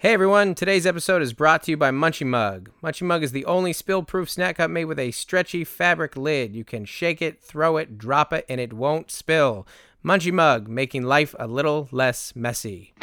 [0.00, 2.70] Hey everyone, today's episode is brought to you by Munchie Mug.
[2.84, 6.54] Munchie Mug is the only spill proof snack cup made with a stretchy fabric lid.
[6.54, 9.66] You can shake it, throw it, drop it, and it won't spill.
[10.04, 12.94] Munchie Mug, making life a little less messy.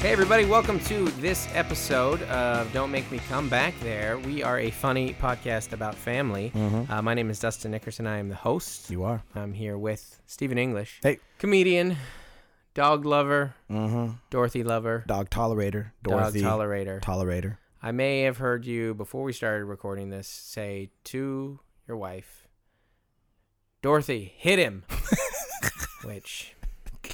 [0.00, 4.18] Hey everybody, welcome to this episode of Don't Make Me Come Back There.
[4.18, 6.52] We are a funny podcast about family.
[6.90, 8.06] Uh, my name is Dustin Nickerson.
[8.06, 8.90] I am the host.
[8.90, 9.22] You are.
[9.34, 11.20] I'm here with Stephen English, Hey.
[11.38, 11.96] comedian,
[12.74, 14.12] dog lover, Mm-hmm.
[14.30, 15.92] Dorothy lover, Dog tolerator.
[16.02, 16.40] Dorothy.
[16.42, 17.00] dog tolerator.
[17.00, 17.56] Tolerator.
[17.82, 21.58] I may have heard you before we started recording this say to
[21.88, 22.46] your wife,
[23.82, 24.84] Dorothy, hit him.
[26.04, 26.54] Which,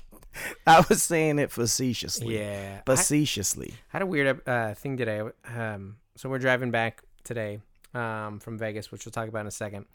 [0.67, 2.39] I was saying it facetiously.
[2.39, 3.73] yeah, facetiously.
[3.73, 5.23] I had a weird uh, thing today.
[5.55, 7.61] Um, so we're driving back today
[7.95, 9.87] um, from Vegas, which we'll talk about in a second.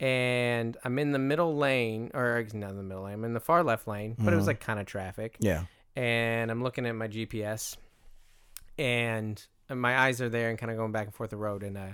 [0.00, 3.14] And I'm in the middle lane, or not in the middle lane.
[3.14, 4.48] I'm in the far left lane, but it was Mhm.
[4.48, 5.36] like kind of traffic.
[5.40, 5.64] Yeah.
[5.96, 7.76] and I'm looking at my GPS,
[8.78, 11.62] and my eyes are there and kind of going back and forth the road.
[11.62, 11.86] And uh,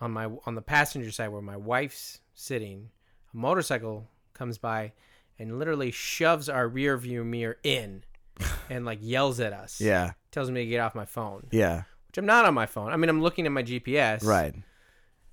[0.00, 2.90] on my on the passenger side where my wife's sitting,
[3.32, 4.92] a motorcycle comes by
[5.38, 8.04] and literally shoves our rear view mirror in,
[8.70, 9.80] and like yells at us.
[9.80, 10.12] Yeah.
[10.30, 11.82] tells me to get off my phone, Yeah.
[12.06, 12.92] which I'm not on my phone.
[12.92, 14.24] I mean, I'm looking at my GPS.
[14.24, 14.54] Right.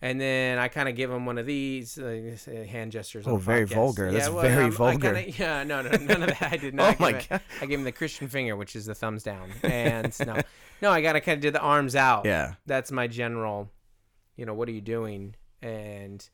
[0.01, 2.35] And then I kind of give him one of these uh,
[2.69, 3.25] hand gestures.
[3.27, 3.73] Oh, very podcast.
[3.73, 4.11] vulgar.
[4.11, 5.13] That's well, very vulgar.
[5.13, 6.49] kinda- yeah, no, no, none of that.
[6.51, 6.95] I did not.
[6.95, 7.41] Oh my it- God.
[7.61, 9.49] I gave him the Christian finger, which is the thumbs down.
[9.63, 10.41] And no,
[10.81, 12.25] no, I gotta kind of do the arms out.
[12.25, 12.53] Yeah.
[12.65, 13.71] That's my general.
[14.35, 15.35] You know, what are you doing?
[15.61, 16.27] And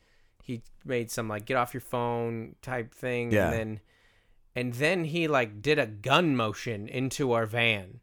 [0.44, 3.32] he made some like get off your phone type thing.
[3.32, 3.52] Yeah.
[3.52, 3.80] And then,
[4.56, 8.00] and then he like did a gun motion into our van.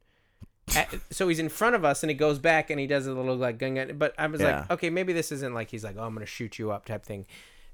[0.76, 3.12] At- so he's in front of us and he goes back and he does a
[3.12, 3.96] little like gun gun.
[3.98, 4.60] But I was Yeah.
[4.60, 7.04] like, okay, maybe this isn't like he's like, oh, I'm gonna shoot you up type
[7.04, 7.26] thing.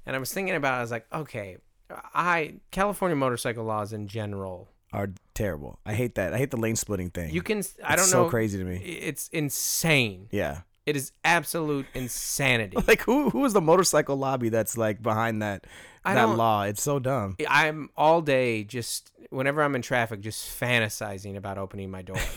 [0.05, 1.57] And I was thinking about, it, I was like, okay,
[2.13, 4.69] I California motorcycle laws in general.
[4.93, 5.79] Are terrible.
[5.85, 6.33] I hate that.
[6.33, 7.33] I hate the lane splitting thing.
[7.33, 8.77] You can, I It's don't so know, So crazy to me.
[8.77, 10.27] It's insane.
[10.31, 10.61] Yeah.
[10.85, 12.77] It is absolute insanity.
[12.87, 15.65] Like who who is the motorcycle lobby that's like behind that
[16.05, 16.61] I that law?
[16.63, 17.35] It's so dumb.
[17.49, 22.17] I'm all day just whenever I'm in traffic, just fantasizing about opening my door.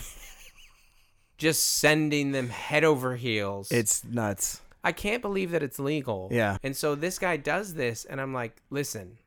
[1.39, 3.71] just sending them head over heels.
[3.71, 4.61] It's nuts.
[4.83, 6.29] I can't believe that it's legal.
[6.31, 6.57] Yeah.
[6.63, 9.17] And so this guy does this, and I'm like, listen,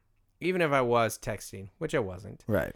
[0.41, 2.73] even if I was texting, which I wasn't, Right.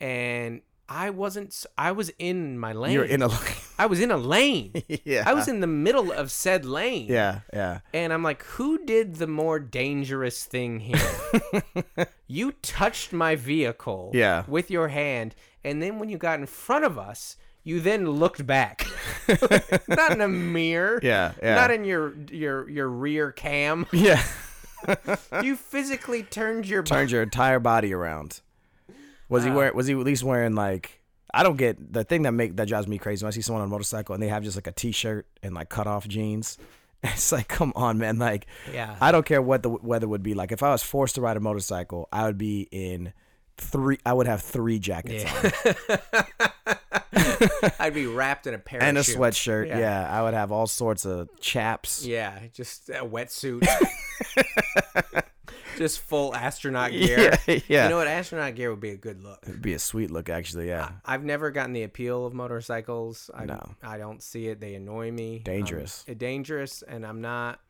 [0.00, 2.92] and I wasn't, I was in my lane.
[2.94, 3.28] You're in a
[3.78, 4.72] I was in a lane.
[5.04, 5.24] Yeah.
[5.26, 7.06] I was in the middle of said lane.
[7.10, 7.80] Yeah, yeah.
[7.92, 11.62] And I'm like, who did the more dangerous thing here?
[12.26, 14.44] you touched my vehicle Yeah.
[14.48, 15.34] with your hand,
[15.64, 17.36] and then when you got in front of us,
[17.68, 18.86] you then looked back.
[19.88, 20.98] not in a mirror.
[21.08, 21.54] Yeah, yeah.
[21.54, 23.86] Not in your your your rear cam.
[23.92, 24.22] Yeah.
[25.42, 28.40] you physically turned your Turned your entire body around.
[29.28, 29.54] Was he uh.
[29.54, 31.02] wearing was he at least wearing like
[31.32, 33.60] I don't get the thing that make that drives me crazy when I see someone
[33.62, 36.08] on a motorcycle and they have just like a t shirt and like cut off
[36.08, 36.56] jeans.
[37.02, 38.18] It's like, come on, man.
[38.18, 38.96] Like Yeah.
[39.00, 40.52] I don't care what the weather would be like.
[40.52, 43.12] If I was forced to ride a motorcycle, I would be in
[43.58, 46.76] three I would have three jackets on.
[47.78, 48.88] I'd be wrapped in a parachute.
[48.88, 49.68] And a sweatshirt.
[49.68, 49.78] Yeah.
[49.78, 50.18] Yeah.
[50.18, 52.04] I would have all sorts of chaps.
[52.04, 53.66] Yeah, just a wetsuit.
[55.78, 57.38] just full astronaut gear.
[57.46, 57.84] Yeah, yeah.
[57.84, 58.08] You know what?
[58.08, 59.38] Astronaut gear would be a good look.
[59.44, 60.90] It'd be a sweet look actually, yeah.
[61.04, 63.30] I've never gotten the appeal of motorcycles.
[63.34, 63.74] I, No.
[63.82, 64.60] I don't see it.
[64.60, 65.38] They annoy me.
[65.38, 66.04] Dangerous.
[66.08, 67.60] Um, dangerous, and I'm not.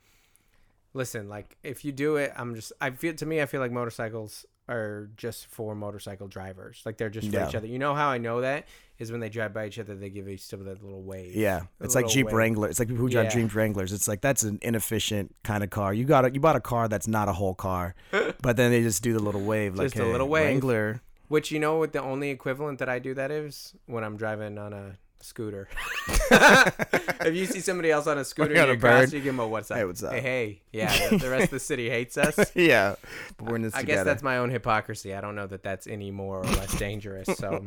[0.95, 2.73] Listen, like if you do it, I'm just.
[2.81, 6.83] I feel to me, I feel like motorcycles are just for motorcycle drivers.
[6.85, 7.49] Like they're just for Yeah.
[7.49, 7.67] each other.
[7.67, 8.67] You know how I know that
[8.99, 11.35] is when they drive by each other, they give each other that little wave.
[11.35, 12.35] Yeah, it's like Jeep wave.
[12.35, 12.69] Wrangler.
[12.69, 13.43] It's like people who drive Yeah.
[13.43, 13.93] Jeep Wranglers.
[13.93, 15.95] It's like that's an inefficient kind of car.
[15.95, 17.95] You got a, you bought a car that's not a whole car,
[18.43, 20.45] but then they just do the little wave, like Just a hey, little wave.
[20.47, 21.01] Wrangler.
[21.29, 24.57] Which you know what the only equivalent that I do that is when I'm driving
[24.59, 25.69] on a scooter.
[26.31, 29.35] if you see somebody else on a scooter Or on and you're across, you give
[29.37, 29.79] them a what's up.
[29.79, 30.13] Hey, what's up?
[30.13, 30.63] Hey, hey.
[30.73, 32.53] Yeah, the, the rest of the city hates us.
[32.55, 32.95] yeah,
[33.37, 33.99] but we're in this I together.
[34.01, 35.15] guess that's my own hypocrisy.
[35.15, 37.29] I don't know that that's any more or less dangerous.
[37.39, 37.67] So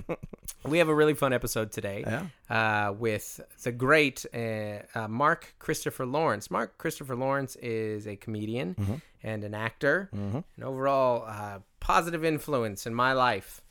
[0.65, 2.87] we have a really fun episode today yeah.
[2.89, 6.49] uh, with the great uh, uh, Mark Christopher Lawrence.
[6.51, 8.95] Mark Christopher Lawrence is a comedian Mm-hmm.
[9.23, 13.61] and an actor, and overall uh, positive influence in my life.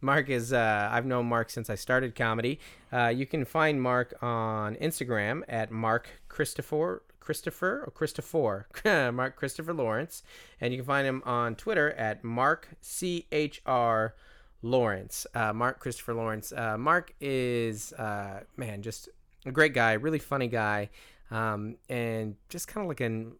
[0.00, 2.58] Mark is, uh, I've known Mark since I started comedy.
[2.92, 7.02] Uh, you can find Mark on Instagram at Mark Christopher.
[7.20, 8.66] Christopher or Christopher,
[9.12, 10.22] Mark Christopher Lawrence,
[10.60, 14.14] and you can find him on Twitter at Mark C H R
[14.62, 15.26] Lawrence.
[15.34, 16.50] Uh, Mark Christopher Lawrence.
[16.50, 19.10] Uh, Mark is uh, man, just
[19.46, 20.90] a great guy, really funny guy,
[21.30, 23.34] um, and just kind of like an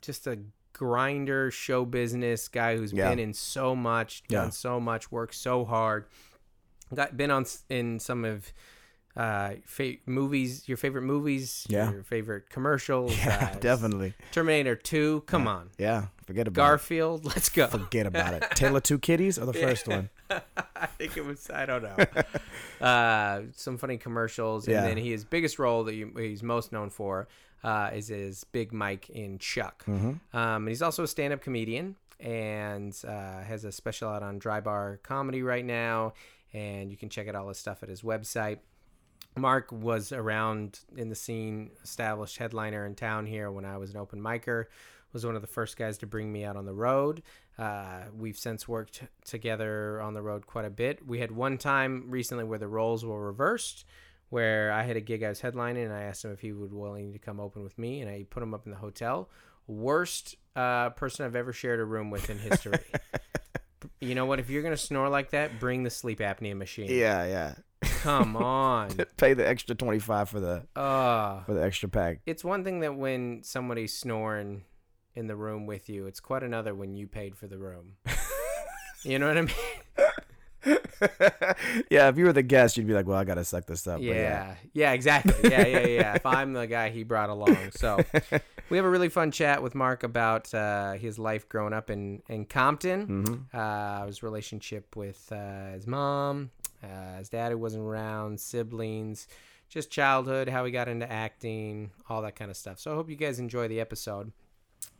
[0.00, 0.38] just a
[0.76, 3.08] grinder show business guy who's Yeah.
[3.10, 4.50] been in so much, done Yeah.
[4.50, 6.06] so much, worked so hard.
[6.94, 8.52] got been on in some of
[9.16, 11.90] uh fa- movies your favorite movies Yeah.
[11.90, 14.12] your favorite commercials Yeah, uh, definitely.
[14.30, 16.66] terminator 2 come on Yeah, forget about it.
[16.68, 17.66] garfield let's go.
[17.66, 18.44] Forget about it.
[18.54, 20.10] Tail of Two Kitties or the first one?
[20.76, 21.48] I think it was.
[21.50, 21.96] I don't know.
[22.86, 24.82] uh, some funny commercials, and Yeah.
[24.82, 27.26] then his biggest role that you, he's most known for
[27.66, 29.84] uh, is his Big Mike in Chuck.
[29.86, 30.36] Mm-hmm.
[30.36, 34.60] Um, and he's also a stand-up comedian and uh, has a special out on Dry
[34.60, 36.14] Bar Comedy right now.
[36.52, 38.58] And you can check out all his stuff at his website.
[39.36, 43.96] Mark was around in the scene, established headliner in town here when I was an
[43.98, 44.66] open micer.
[45.12, 47.22] Was one of the first guys to bring me out on the road.
[47.58, 51.06] Uh, we've since worked together on the road quite a bit.
[51.06, 53.86] We had one time recently where the roles were reversed,
[54.30, 56.72] where I had a gig I was headlining, and I asked him if he would
[56.72, 59.28] willing to come open with me, and I put him up in the hotel.
[59.66, 62.78] Worst uh, person I've ever shared a room with in history.
[64.00, 64.38] you know what?
[64.40, 66.88] If you're gonna snore like that, bring the sleep apnea machine.
[66.90, 67.54] Yeah, yeah.
[68.02, 68.90] Come on.
[69.16, 72.20] Pay the extra twenty five for the Uh, for the extra pack.
[72.26, 74.64] it's one thing that when somebody's snoring
[75.14, 77.94] in the room with you, it's quite another when you paid for the room.
[79.02, 79.56] you know what I mean?
[81.90, 83.98] yeah, if you were the guest, you'd be like, "Well, I gotta suck this up."
[83.98, 84.54] But Yeah.
[84.72, 85.50] Yeah, exactly.
[85.50, 86.14] Yeah, yeah, yeah.
[86.14, 87.70] if I'm the guy he brought along.
[87.72, 87.98] So
[88.70, 92.22] we have a really fun chat with Mark about uh, his life growing up in,
[92.28, 96.50] in Compton, hmm uh, his relationship with uh, his mom,
[96.82, 99.28] uh, his dad who wasn't around, siblings,
[99.68, 102.78] just childhood, how he got into acting, all that kind of stuff.
[102.78, 104.32] So I hope you guys enjoy the episode.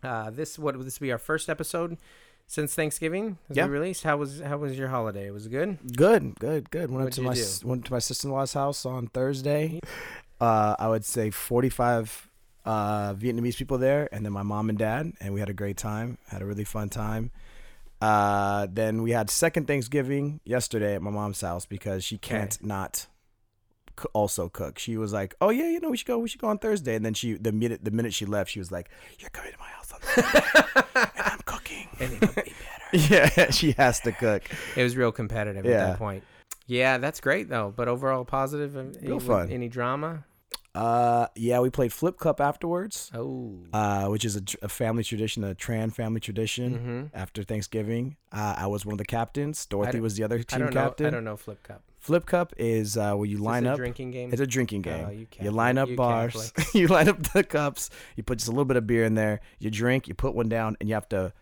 [0.02, 1.98] Uh, this what this will be our first episode
[2.46, 3.66] since Thanksgiving as Yeah.
[3.66, 4.02] released.
[4.04, 5.31] How was how was your holiday?
[5.31, 5.78] Was it good?
[5.96, 6.90] Good, good, good.
[6.90, 7.44] Went up to my do?
[7.64, 9.81] went to my sister in law's house on Thursday.
[10.40, 12.28] Uh, I would say forty five
[12.64, 15.76] uh, Vietnamese people there, and then my mom and dad, and we had a great
[15.76, 16.19] time.
[16.28, 17.31] Had a really fun time.
[18.00, 23.06] Uh, then we had second Thanksgiving yesterday at my mom's house because she can't not
[24.12, 24.78] also cook.
[24.78, 26.19] She was like, "Oh yeah, you know we should go.
[26.19, 28.58] We should go on Thursday." And then she the minute the minute she left, she
[28.58, 30.82] was like, "You're coming to my house on Thursday,
[31.16, 32.52] and I'm cooking." And it'll be
[32.92, 33.30] better.
[33.36, 34.42] yeah, she has to cook.
[34.76, 36.24] It was real competitive at that point.
[36.66, 37.72] Yeah, that's great though.
[37.74, 38.76] But overall, positive.
[38.76, 39.50] uh, Real any, fun.
[39.50, 40.24] Any drama?
[40.74, 43.10] Uh, yeah, we played Flip Cup afterwards.
[43.14, 43.60] Oh.
[43.72, 46.74] uh, which is a, a family tradition, a Tran family tradition.
[46.74, 47.16] Mm-hmm.
[47.16, 49.64] After Thanksgiving, uh, I was one of the captains.
[49.64, 50.80] Dorothy was the other I team don't know.
[50.82, 51.06] captain.
[51.06, 51.82] I don't know flip cup.
[51.98, 53.78] Flip Cup is uh, where you Is line this a up.
[53.78, 54.30] drinking game.
[54.32, 55.06] It's a drinking game.
[55.08, 56.52] Oh, you you line up you bars.
[56.74, 57.90] You line up the cups.
[58.14, 59.40] You put just a little bit of beer in there.
[59.58, 60.06] You drink.
[60.06, 61.32] You put one down, and you have to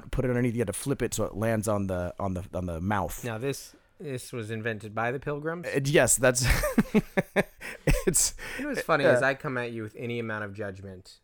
[0.00, 0.54] put it underneath.
[0.54, 3.22] You have to flip it so it lands on the on the on the mouth.
[3.24, 5.66] now this this was invented by the Pilgrims.
[5.66, 6.44] Uh, yes, that's.
[8.06, 9.22] it's You know what's funny is.
[9.22, 11.18] I come at you with any amount of judgment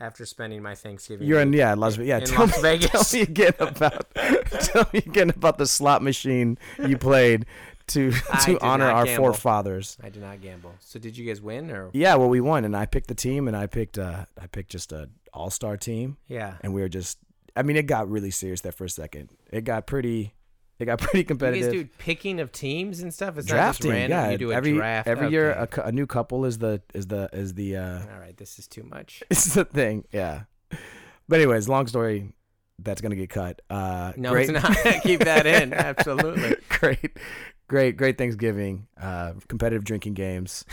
[0.00, 1.26] after spending my Thanksgiving.
[1.26, 2.08] you're in yeah Las Vegas.
[2.08, 2.90] Yeah, tell Las me, Vegas.
[3.10, 4.14] Tell me again about
[4.60, 7.46] tell me again about the slot machine you played
[7.88, 8.12] to
[8.44, 9.24] to honor our gamble.
[9.24, 9.96] forefathers.
[10.02, 10.74] I did not gamble.
[10.80, 11.90] So did you guys win or?
[11.92, 14.70] Yeah, well, we won, and I picked the team, and I picked uh, I picked
[14.70, 16.54] just a all star team, Yeah.
[16.62, 17.18] and we were just.
[17.58, 19.30] I mean, it got really serious that first second.
[19.50, 20.32] It got pretty.
[20.78, 21.74] It got pretty competitive.
[21.74, 23.36] You guys do picking of teams and stuff.
[23.36, 24.18] It's Drafting, not just random.
[24.26, 24.30] yeah.
[24.30, 27.28] You do a every draft every year, a, a new couple is the is the
[27.32, 29.22] is the uh, All right, this is too much.
[29.30, 30.04] is the thing.
[30.12, 30.42] Yeah.
[31.28, 32.32] But anyways, long story.
[32.80, 33.60] That's gonna get cut.
[33.68, 34.76] Uh, No, great, it's not.
[35.02, 35.72] Keep that in.
[35.74, 36.54] Absolutely.
[36.68, 37.16] great,
[37.66, 38.86] great, great Thanksgiving.
[39.00, 40.64] Uh, competitive drinking games.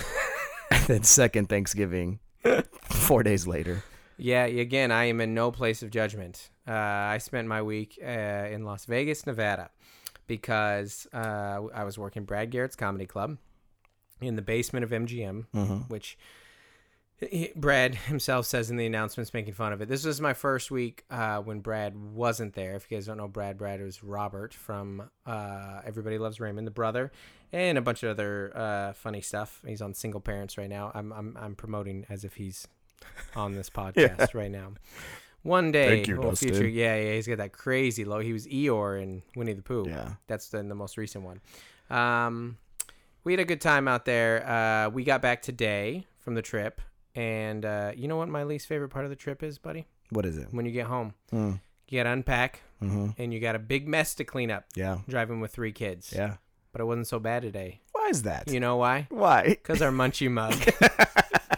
[0.69, 2.19] and then second Thanksgiving,
[2.83, 3.83] four days later.
[4.17, 6.49] Yeah, again, I am in no place of judgment.
[6.67, 9.69] Uh, I spent my week uh, in Las Vegas, Nevada,
[10.27, 13.37] because uh, I was working Brad Garrett's Comedy Club
[14.21, 15.75] in the basement of MGM, Mm-hmm.
[15.89, 16.17] which
[17.19, 19.89] he, Brad himself says in the announcements, making fun of it.
[19.89, 22.75] This was my first week uh, when Brad wasn't there.
[22.75, 26.71] If you guys don't know Brad, Brad was Robert from uh, Everybody Loves Raymond, the
[26.71, 27.11] brother,
[27.51, 29.61] and a bunch of other uh, funny stuff.
[29.65, 30.91] He's on Single Parents right now.
[30.95, 32.67] I'm I'm, I'm promoting as if he's
[33.35, 34.73] on this podcast right now.
[35.43, 38.19] One day, Thank you, well, future, yeah, yeah, he's got that crazy low.
[38.19, 39.85] He was Eeyore in Winnie the Pooh.
[39.87, 40.13] Yeah.
[40.27, 41.39] That's the, the most recent one.
[41.95, 42.57] Um,
[43.23, 44.47] we had a good time out there.
[44.47, 46.81] Uh, we got back today from the trip,
[47.13, 49.85] and uh, you know what my least favorite part of the trip is, buddy?
[50.09, 50.47] What is it?
[50.51, 51.59] When you get home, Mm.
[51.89, 53.09] you got to unpack, Mm-hmm.
[53.19, 54.65] and you got a big mess to clean up.
[54.75, 54.97] Yeah.
[55.07, 56.37] Driving with three kids, Yeah.
[56.71, 57.81] but it wasn't so bad today.
[57.93, 58.47] Why is that?
[58.51, 59.05] You know why?
[59.09, 59.43] Why?
[59.63, 60.53] Because our munchie mug.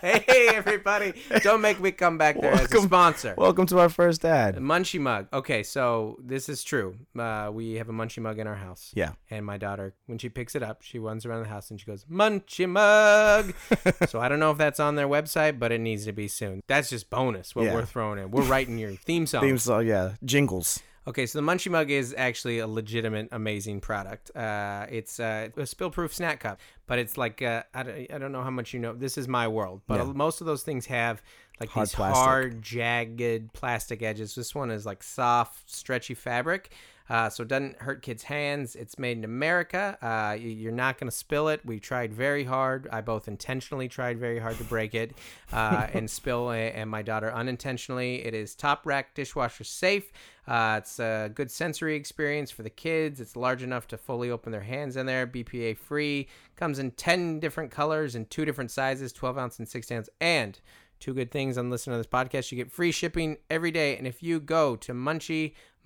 [0.07, 1.13] Hey, everybody!
[1.41, 3.33] Don't make me come back there as a Welcome- sponsor.
[3.37, 4.55] Welcome to our first ad.
[4.57, 5.27] munchie mug.
[5.33, 6.95] Okay, so this is true.
[7.17, 8.91] Uh, we have a munchie mug in our house.
[8.95, 9.11] Yeah.
[9.29, 11.85] And my daughter, when she picks it up, she runs around the house and she
[11.85, 13.53] goes, Munchie mug.
[14.09, 16.61] so I don't know if that's on their website, but it needs to be soon.
[16.67, 17.73] That's just bonus what Yeah.
[17.73, 18.31] we're throwing in.
[18.31, 19.41] We're writing your theme song.
[19.41, 19.85] Theme song.
[19.85, 20.13] Yeah.
[20.23, 20.81] Jingles.
[21.07, 24.35] Okay, so the Munchie Mug is actually a legitimate, amazing product.
[24.35, 28.33] Uh, it's uh, a spill-proof snack cup, but it's like uh, I, don't, I don't
[28.33, 28.93] know how much you know.
[28.93, 30.11] This is my world, but Yeah.
[30.13, 31.21] most of those things have
[31.61, 32.17] like Hard these plastic.
[32.17, 34.35] hard, jagged plastic edges.
[34.35, 36.71] This one is like soft, stretchy fabric.
[37.09, 38.75] Uh, so it doesn't hurt kids' hands.
[38.75, 39.97] It's made in America.
[40.01, 41.65] Uh, you're not going to spill it.
[41.65, 42.87] We tried very hard.
[42.91, 45.13] I both intentionally tried very hard to break it
[45.53, 48.25] uh, and spill, a- and my daughter unintentionally.
[48.25, 50.11] It is top rack dishwasher safe.
[50.47, 53.19] Uh, it's a good sensory experience for the kids.
[53.19, 55.27] It's large enough to fully open their hands in there.
[55.27, 56.27] BPA free.
[56.55, 60.09] Comes in 10 different colors and two different sizes 12 ounce and 6 ounce.
[60.21, 60.59] And
[60.99, 62.51] two good things on listening to this podcast.
[62.51, 63.97] You get free shipping every day.
[63.97, 64.93] And if you go to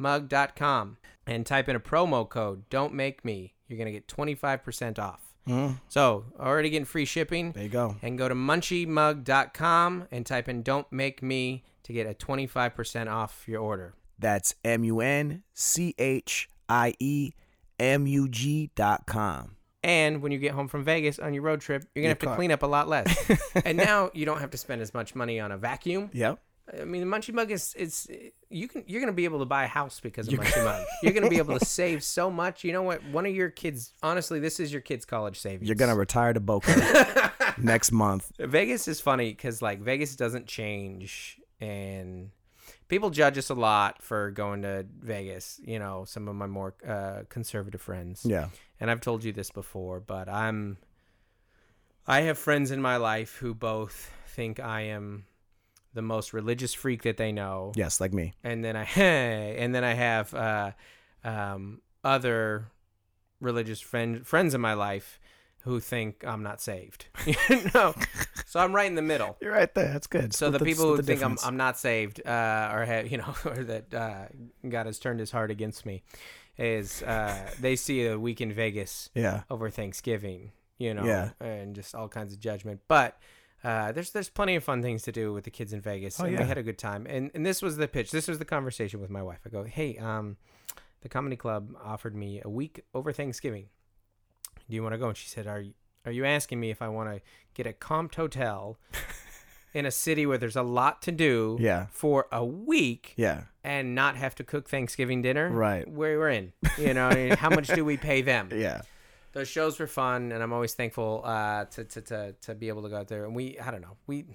[0.02, 5.00] munchiemug.com and type in a promo code, don't make me, you're going to get 25%
[5.00, 5.22] off.
[5.48, 5.80] Mm.
[5.88, 7.52] So, already getting free shipping.
[7.52, 7.96] There you go.
[8.02, 13.46] And go to munchiemug.com and type in don't make me to get a 25% off
[13.48, 13.96] your order.
[14.20, 17.32] That's M U N C H I E
[17.80, 19.56] M U G dot com.
[19.84, 22.32] And when you get home from Vegas on your road trip, you're going to have
[22.32, 23.32] to clean up a lot less.
[23.66, 26.12] and now you don't have to spend as much money on a vacuum.
[26.14, 26.40] Yep.
[26.80, 28.08] I mean, the Munchie Mug is it's
[28.50, 30.86] you can you're gonna be able to buy a house because of Munchie Mug.
[31.04, 32.64] You're gonna be able to save so much.
[32.64, 33.04] You know what?
[33.06, 35.68] One of your kids, honestly, this is your kid's college savings.
[35.68, 38.32] You're gonna retire to Boca next month.
[38.40, 42.32] Vegas is funny because like Vegas doesn't change, and
[42.88, 45.60] people judge us a lot for going to Vegas.
[45.64, 48.22] You know, some of my more uh, conservative friends.
[48.26, 48.50] Yeah.
[48.80, 50.78] and I've told you this before, but I'm
[52.08, 55.26] I have friends in my life who both think I am
[55.94, 58.34] the most religious freak that they know, Yes, like me.
[58.44, 60.72] and then I and then I have uh,
[61.24, 62.68] um, other
[63.40, 65.20] religious friend, friends in my life
[65.64, 67.06] who think I'm not saved.
[67.26, 67.36] you
[67.74, 67.94] know,
[68.48, 69.38] so I'm right in the middle.
[69.42, 69.94] You're right there.
[69.94, 70.34] That's good.
[70.34, 71.38] So Split the people who the think I'm.
[71.44, 74.26] I'm not saved, uh, or have you know, or that uh,
[74.68, 76.02] God has turned His heart against me,
[76.58, 79.44] is uh, they see a week in Vegas yeah.
[79.52, 81.30] over Thanksgiving, you know, Yeah.
[81.40, 82.82] and just all kinds of judgment.
[82.88, 83.20] But
[83.64, 86.24] uh, there's there's plenty of fun things to do with the kids in Vegas, Oh,
[86.26, 86.42] and yeah.
[86.42, 87.06] we had a good time.
[87.10, 88.12] And and this was the pitch.
[88.12, 89.40] This was the conversation with my wife.
[89.46, 90.38] I go, hey, um,
[91.02, 93.66] the comedy club offered me a week over Thanksgiving.
[94.70, 95.08] Do you want to go?
[95.10, 95.74] And she said, are you
[96.06, 97.22] are you asking me if I want to
[97.54, 98.80] get a comped hotel
[99.74, 101.86] in a city where there's a lot to do Yeah.
[101.92, 103.14] for a week?
[103.18, 103.44] Yeah.
[103.64, 105.88] And not have to cook Thanksgiving dinner, Right.
[105.88, 108.50] Where we're in, you know, I mean, how much do we pay them?
[108.56, 108.82] Yeah.
[109.34, 112.82] Those shows were fun and i'm always thankful uh to, to to to be able
[112.84, 114.26] to go out there and we i don't know we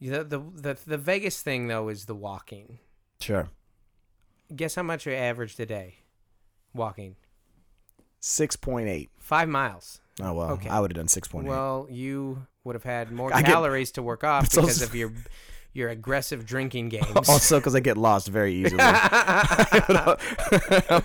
[0.00, 2.78] the the the, the vegas thing though is the walking
[3.20, 3.48] Sure.
[4.54, 5.96] guess how much you averaged a day
[6.74, 7.16] walking
[8.20, 9.10] Six point eight.
[9.18, 10.50] five miles Oh well.
[10.52, 10.68] Okay.
[10.68, 11.50] I would have done six point eight.
[11.50, 14.94] well you would have had more I get- calories to work off because also- of
[14.94, 15.12] your
[15.74, 18.80] your aggressive drinking games also, because I get lost very easily.
[18.80, 20.16] I'm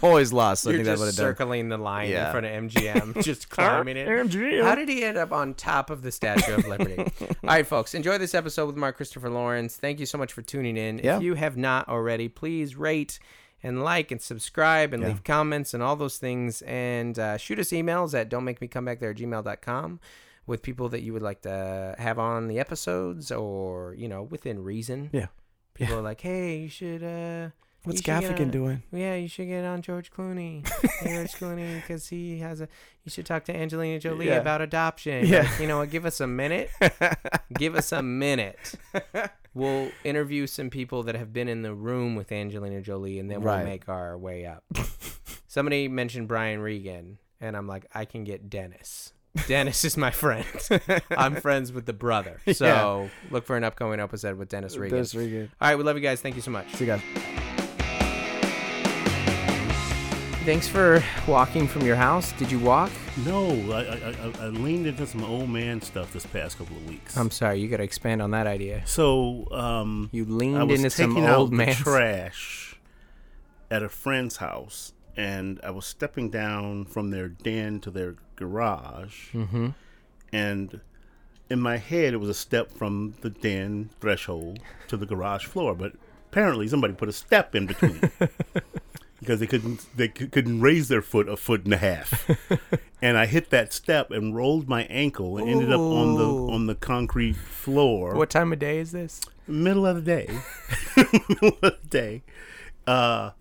[0.02, 0.64] always lost.
[0.64, 1.26] So I You're think that just would have done.
[1.26, 4.08] circling the line in front of MGM, just climbing it.
[4.08, 4.64] MGM.
[4.64, 6.98] How did he end up on top of the Statue of Liberty?
[7.22, 9.78] All right, folks, enjoy this episode with Mark Christopher Lawrence.
[9.78, 11.00] Thank you so much for tuning in.
[11.00, 11.18] Yeah.
[11.18, 13.20] If you have not already, please rate
[13.64, 15.10] and like and subscribe and Yeah.
[15.10, 16.62] leave comments and all those things.
[16.62, 20.00] And uh, shoot us emails at don't make me come back there at gmail.com
[20.50, 24.64] with people that you would like to have on the episodes or, you know, within
[24.64, 25.10] reason.
[25.14, 25.28] Yeah.
[25.76, 27.04] People are like, hey, you should.
[27.04, 27.50] Uh,
[27.84, 28.84] What's you should get Gaffigan doing?
[28.92, 30.66] yeah, you should get on George Clooney.
[31.04, 32.68] George Clooney, because he has a.
[33.06, 34.38] You should talk to Angelina Jolie Yeah.
[34.42, 35.26] about adoption.
[35.26, 35.44] Yeah.
[35.44, 36.70] Like, you know, what, give us a minute.
[37.54, 38.74] give us a minute.
[39.56, 43.42] We'll interview some people that have been in the room with Angelina Jolie, and then
[43.42, 44.64] we'll make our way up.
[45.48, 49.12] Somebody mentioned Brian Regan, and I'm like, I can get Dennis.
[49.48, 50.46] Dennis is my friend.
[51.12, 52.40] I'm friends with the brother.
[52.54, 54.98] So look for an upcoming episode with Dennis Regan.
[54.98, 55.52] That's really good.
[55.62, 56.22] All right, we love you guys.
[56.22, 56.74] Thank you so much.
[56.76, 57.02] See you guys.
[60.46, 62.32] Thanks for walking from your house.
[62.34, 62.90] Did you walk?
[63.24, 66.88] No, I, I, I, I leaned into some old man stuff this past couple of
[66.88, 67.16] weeks.
[67.18, 68.82] I'm sorry, you got to expand on that idea.
[68.88, 71.76] so, um, You I leaned was into some taking out old the man.
[71.76, 72.80] trash
[73.70, 79.32] at a friend's house, and I was stepping down from their den to their garage,
[79.34, 79.70] Mm-hmm.
[80.34, 80.82] and
[81.50, 85.74] in my head, it was a step from the den threshold to the garage floor,
[85.74, 85.94] but
[86.32, 88.00] apparently somebody put a step in between.
[89.20, 92.26] Because they couldn't, they couldn't raise their foot a foot and a half,
[93.02, 96.68] and I hit that step and rolled my ankle and ended up on the on
[96.68, 99.20] the concrete floor What time of day is this?
[99.46, 100.30] middle of the day,
[100.96, 102.24] middle of the day,
[102.88, 103.32] uh,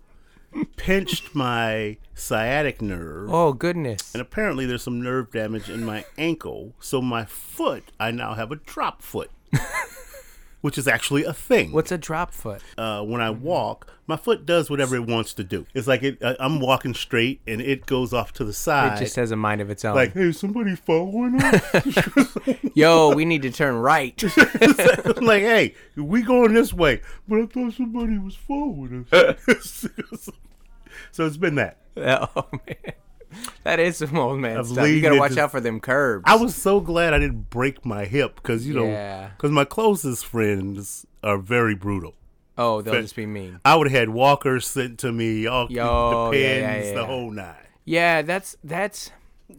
[0.77, 4.13] pinched my sciatic nerve, Oh goodness!
[4.15, 6.75] and apparently there's some nerve damage in my ankle.
[6.81, 9.31] So my foot, I now have a drop foot.
[10.61, 11.73] which is actually a thing.
[11.73, 12.63] What's a drop foot?
[12.77, 15.67] uh, when I walk, my foot does whatever it wants to do.
[15.75, 18.97] It's like it, I, I'm walking straight and it goes off to the side.
[18.97, 19.95] It just has a mind of its own.
[19.95, 22.37] like, hey, somebody following us?
[22.75, 24.21] Yo, we need to turn right.
[25.21, 27.03] like, hey, we going this way.
[27.29, 29.87] But I thought somebody was following us.
[31.13, 31.79] so it's been that.
[31.97, 32.95] oh man,
[33.65, 34.89] that is some old man I've stuff.
[34.89, 36.25] You gotta watch out for them curbs.
[36.27, 39.29] I was so glad I didn't break my hip because, you know, Yeah.
[39.37, 42.15] because my closest friends are very brutal.
[42.57, 43.61] oh, they'll just be mean.
[43.65, 46.95] I would have had walkers sent to me, all Yo, the yeah, pins, yeah, yeah,
[46.95, 47.55] the whole nine.
[47.85, 49.11] Yeah, that's that's.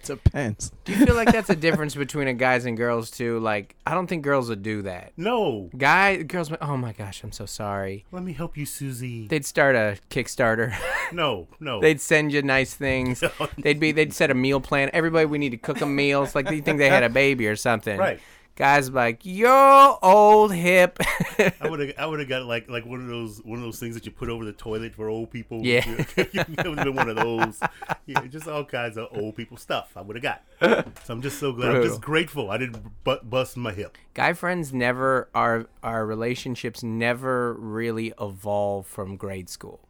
[0.04, 0.72] Depends.
[0.86, 3.40] Do you feel like that's a difference between a guys and girls too?
[3.40, 5.14] Like, I don't think girls would do that.
[5.18, 8.06] No, Guy, girls, went, oh my gosh, I'm so sorry.
[8.12, 9.28] let me help you, Susie.
[9.28, 10.76] They'd start a Kickstarter.
[11.12, 11.80] no, no.
[11.82, 13.24] they'd send you nice things.
[13.58, 14.90] They'd be, they'd set a meal plan.
[14.94, 16.36] Everybody, we need to cook them meals.
[16.36, 17.98] Like they think they had a baby or something.
[17.98, 18.20] Right.
[18.60, 21.00] Guys like, yo, old hip.
[21.62, 23.80] I would have, I would have got like like one of those one of those
[23.80, 25.62] things that you put over the toilet for old people.
[25.64, 25.86] Yeah.
[26.18, 27.58] it would have been one of those.
[28.06, 29.94] Yeah, just all kinds of old people stuff.
[29.96, 30.44] I would have got.
[31.06, 31.74] So I'm just so glad.
[31.74, 33.98] I'm just grateful I didn't bu- bust my hip.
[34.14, 39.88] Guy friends never, our our relationships never really evolve from grade school.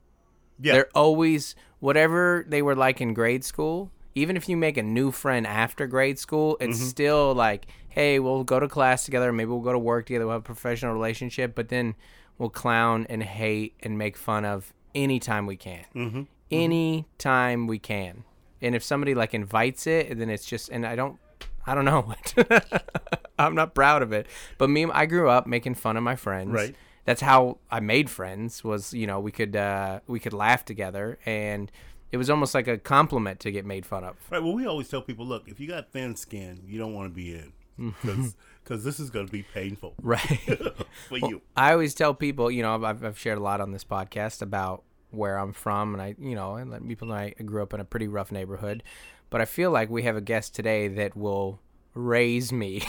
[0.62, 3.90] Yeah, They're always whatever they were like in grade school.
[4.16, 6.88] Even if you make a new friend after grade school, it's Mm-hmm.
[6.88, 9.32] still like, hey, we'll go to class together.
[9.32, 10.26] Maybe we'll go to work together.
[10.26, 11.96] We'll have a professional relationship, but then
[12.38, 15.86] we'll clown and hate and make fun of anytime we can.
[15.96, 16.22] Mm-hmm.
[16.52, 18.24] Anytime we can.
[18.62, 21.18] And if somebody like invites it, then it's just, and I don't,
[21.66, 22.14] I don't know.
[23.40, 24.28] I'm not proud of it.
[24.58, 26.76] But me, I grew up making fun of my friends Right.
[27.06, 31.18] that's how I made friends was you know we could uh, we could laugh together
[31.26, 31.72] and
[32.12, 34.16] it was almost like a compliment to get made fun of.
[34.30, 34.42] right.
[34.42, 37.16] Well, we always tell people, look, if you got thin skin, you don't want to
[37.16, 37.54] be in
[38.64, 40.20] because this is going to be painful Right.
[41.08, 41.42] for you.
[41.56, 44.84] I always tell people, you know, I've, I've shared a lot on this podcast about
[45.12, 47.80] where I'm from, and I, you know, and let people know I grew up in
[47.80, 48.84] a pretty rough neighborhood,
[49.30, 51.60] but I feel like we have a guest today that will
[51.96, 52.84] raise me,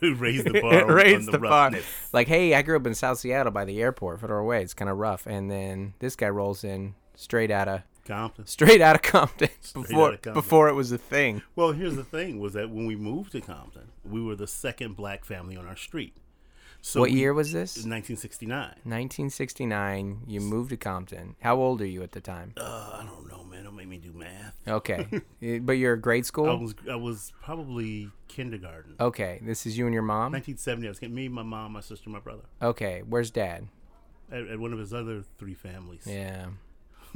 [0.00, 0.86] Raise the bar.
[0.90, 1.72] raise on the, the, bar.
[2.14, 4.62] Like, hey, I grew up in South Seattle by the airport, Federal Way.
[4.62, 8.46] It's kind of rough, and then this guy rolls in straight out of Compton.
[8.46, 10.34] straight out of Compton before outta Compton.
[10.34, 11.42] before it was a thing.
[11.54, 14.96] Well, here's the thing: was that when we moved to Compton, we were the second
[14.96, 16.14] black family on our street.
[16.82, 17.76] So what we- year was this?
[17.76, 18.76] 1969.
[18.84, 20.20] 1969.
[20.26, 21.34] You moved to Compton.
[21.40, 22.52] How old are you at the time?
[22.56, 23.64] Uh, I don't know, man.
[23.64, 24.54] Don't make me do math.
[24.68, 25.06] Okay,
[25.60, 26.58] but you're in grade I school.
[26.58, 28.94] was I was probably kindergarten.
[29.00, 30.32] Okay, this is you and your mom.
[30.32, 30.86] 1970.
[30.86, 33.66] I was me, my mom, my sister, my brother, Okay, where's dad?
[34.30, 36.02] at, at one of his other three families.
[36.06, 36.46] Yeah.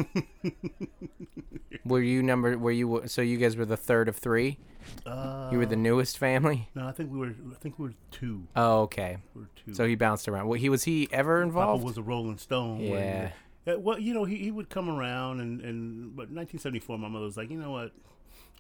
[1.85, 2.57] were you number?
[2.59, 3.03] Were you?
[3.07, 4.59] So you guys were the third of three.
[5.07, 6.69] Uh, You were the newest family.
[6.75, 7.29] no, I think we were.
[7.51, 8.47] I think we were two.
[8.57, 9.19] Oh, okay.
[9.35, 9.75] We were two.
[9.75, 10.49] So he bounced around.
[10.49, 11.85] Well, he was he ever Papa involved?
[11.85, 12.81] was a Rolling Stone.
[12.81, 12.91] Yeah.
[12.91, 13.33] when-
[13.67, 17.27] Uh, well, you know, he, he would come around and and but 1974, my mother
[17.27, 17.93] was like, you know what,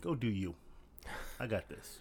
[0.02, 0.54] go do you.
[1.40, 2.00] I got this.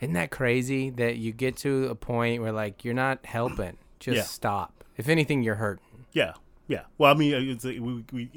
[0.00, 3.78] Isn't that crazy that you get to a point where like you're not helping?
[4.00, 4.22] Just Yeah.
[4.24, 4.84] stop.
[4.98, 5.82] If anything, you're hurting.
[6.12, 6.34] Yeah,
[6.68, 6.82] yeah.
[6.98, 8.30] Well, I mean, uh, it's, uh, we, we,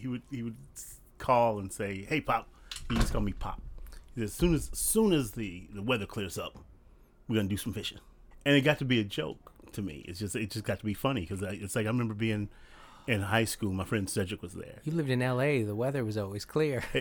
[0.00, 0.56] he would he would
[1.18, 2.48] call and say, "Hey, Pop,"
[2.88, 3.60] he just call me Pop.
[4.14, 6.58] He said, As soon as, as soon as the, the weather clears up,
[7.28, 7.98] we're gonna do some fishing,
[8.44, 10.04] and it got to be a joke to me.
[10.08, 12.48] It's just it just got to be funny because it's like I remember being
[13.06, 13.72] in high school.
[13.72, 14.80] My friend Cedric was there.
[14.84, 15.62] You lived in L.A.
[15.62, 16.82] The weather was always clear.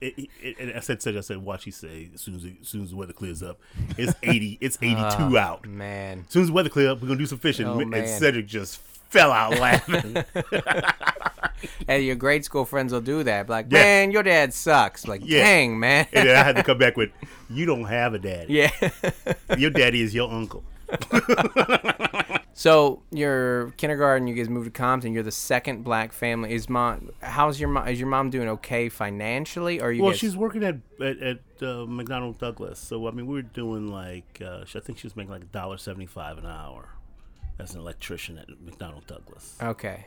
[0.00, 1.64] It, it, it, and I said, Cedric, I said, watch.
[1.64, 3.60] He say, as soon as as soon as the weather clears up,
[3.96, 5.66] it's eighty, it's eighty-two out.
[5.68, 6.24] Man.
[6.26, 7.66] As soon as the weather clears up, we're gonna do some fishing.
[7.66, 8.06] Oh, and man.
[8.06, 8.80] Cedric just
[9.12, 10.24] fell out laughing.
[11.86, 13.48] And your grade school friends will do that.
[13.48, 13.78] Like, Yeah.
[13.82, 15.06] man, your dad sucks.
[15.06, 15.44] Like, Yeah.
[15.44, 16.06] dang, man.
[16.12, 17.10] and then I had to come back with,
[17.50, 18.52] "You don't have a daddy.
[18.54, 18.70] yeah.
[19.56, 20.64] Your daddy is your uncle."
[22.54, 25.12] so your kindergarten, you guys moved to Compton.
[25.12, 26.52] You're the second black family.
[26.52, 27.10] Is mom?
[27.20, 27.86] How's your mom?
[27.88, 29.80] Is your mom doing okay financially?
[29.80, 30.18] Or are you Well, guys?
[30.18, 34.42] she's working at at, at uh, McDonnell Douglas, so I mean, we were doing like
[34.44, 36.88] uh, I think she was making like a dollar seventy five an hour
[37.62, 39.56] as an electrician at McDonnell Douglas.
[39.62, 40.06] okay.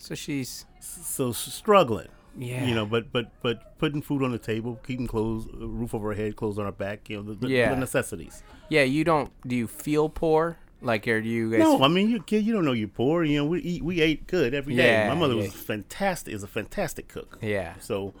[0.00, 2.06] So she's So struggling,
[2.38, 2.64] yeah.
[2.64, 6.08] you know, but but but putting food on the table, keeping clothes, uh, roof over
[6.10, 7.70] her head, clothes on her back, you know, the, the, Yeah.
[7.70, 8.42] the necessities.
[8.68, 8.84] Yeah.
[8.84, 9.30] You don't.
[9.46, 10.58] Do you feel poor?
[10.80, 11.58] Like, do you guys?
[11.58, 13.24] No, I mean, you kid, you don't know you're poor.
[13.24, 14.86] You know, we eat, we ate good every day.
[14.92, 15.42] Yeah, My mother yeah.
[15.42, 17.38] was fantastic, is a fantastic cook.
[17.42, 17.74] Yeah.
[17.80, 18.14] So,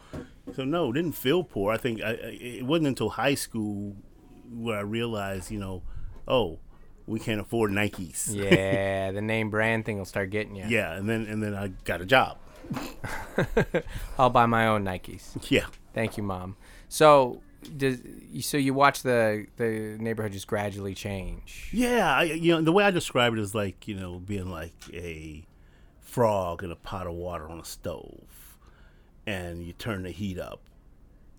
[0.56, 1.72] so no, didn't feel poor.
[1.72, 2.14] I think I,
[2.58, 3.94] it wasn't until high school
[4.52, 5.84] where I realized, you know,
[6.26, 6.58] oh,
[7.08, 8.32] we can't afford Nikes.
[8.32, 9.10] Yeah.
[9.12, 10.64] the name brand thing will start getting you.
[10.68, 12.38] Yeah, and then and then I got a job.
[14.18, 15.50] I'll buy my own Nikes.
[15.50, 15.66] Yeah.
[15.94, 16.56] Thank you, mom.
[16.88, 17.40] So
[17.76, 17.98] does
[18.40, 21.70] so you watch the the neighborhood just gradually change.
[21.72, 24.74] Yeah, I, you know the way I describe it is like you know being like
[24.92, 25.44] a
[26.00, 28.58] frog in a pot of water on a stove,
[29.26, 30.60] and you turn the heat up,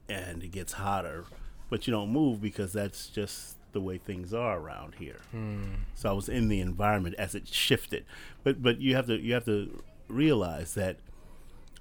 [0.09, 1.25] and it gets hotter,
[1.69, 5.19] but you don't move because that's just the way things are around here.
[5.31, 5.63] Hmm.
[5.95, 8.05] So I was in the environment as it shifted,
[8.43, 10.97] but but you have to you have to realize that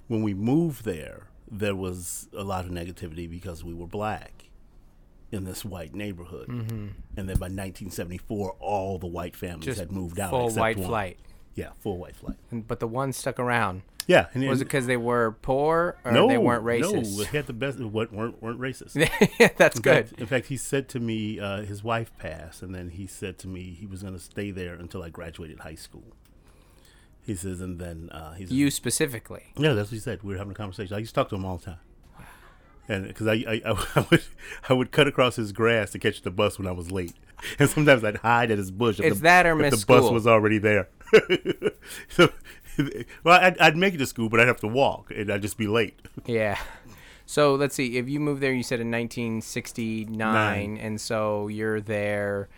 [0.06, 4.44] when we moved there, there was a lot of negativity because we were black
[5.30, 6.86] in this white neighborhood, mm-hmm.
[7.16, 10.30] and then by 1974, all the white families Just had moved out.
[10.30, 10.86] full white one.
[10.86, 11.18] flight.
[11.54, 12.36] Yeah, full white flight.
[12.50, 13.82] And, but the one stuck around.
[14.08, 17.14] Yeah, and Was it because they were poor or no, they weren't racist?
[17.14, 17.78] No, they had the best.
[17.78, 18.94] What weren't weren't racist.
[19.58, 20.08] That's In good.
[20.08, 23.38] fact, in fact, he said to me, uh, his wife passed, and then he said
[23.40, 26.16] to me he was going to stay there until I graduated high school.
[27.20, 29.42] He says, and then uh, he's You specifically.
[29.58, 30.22] Yeah, that's what he said.
[30.22, 30.96] We were having a conversation.
[30.96, 31.78] I used to talk to him all the time,
[32.88, 34.22] and because I, I, I, I would
[34.70, 37.12] I would cut across his grass to catch the bus when I was late,
[37.58, 38.98] and sometimes I'd hide at his bush.
[39.00, 40.88] It's the, that or miss the bus was already there.
[42.08, 42.30] so,
[43.24, 45.58] well, I'd, I'd make it to school, but I'd have to walk, and I'd just
[45.58, 46.00] be late.
[46.26, 46.58] Yeah.
[47.24, 47.98] So let's see.
[47.98, 50.78] If you moved there, you said in 1969, Nine.
[50.78, 52.48] and so you're there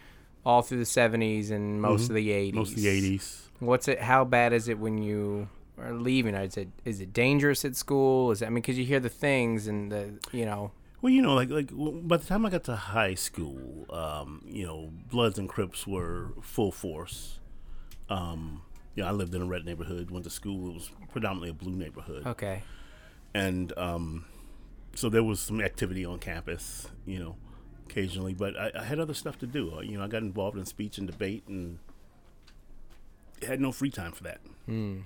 [0.46, 2.48] all through the 70s and most of the 80s.
[2.48, 2.56] Mm-hmm.
[2.56, 2.86] Most of the
[3.18, 3.40] '80s.
[3.58, 4.00] What's it?
[4.00, 6.34] How bad is it when you are leaving?
[6.34, 8.30] Is it is it dangerous at school?
[8.30, 10.70] Is it, I mean, because you hear the things and the you know.
[11.02, 14.66] Well, you know, like like by the time I got to high school, um, you
[14.66, 17.38] know, Bloods and Crips were full force.
[18.08, 18.62] Um,
[18.94, 20.10] you know, I lived in a red neighborhood.
[20.10, 20.70] Went to school.
[20.70, 22.62] It was predominantly a blue neighborhood, Okay.
[23.34, 24.24] and um,
[24.94, 26.88] so there was some activity on campus.
[27.06, 27.36] You know,
[27.88, 29.80] occasionally, but I, I had other stuff to do.
[29.82, 31.78] You know, I got involved in speech and debate, and
[33.46, 34.40] had no free time for that.
[34.66, 35.04] You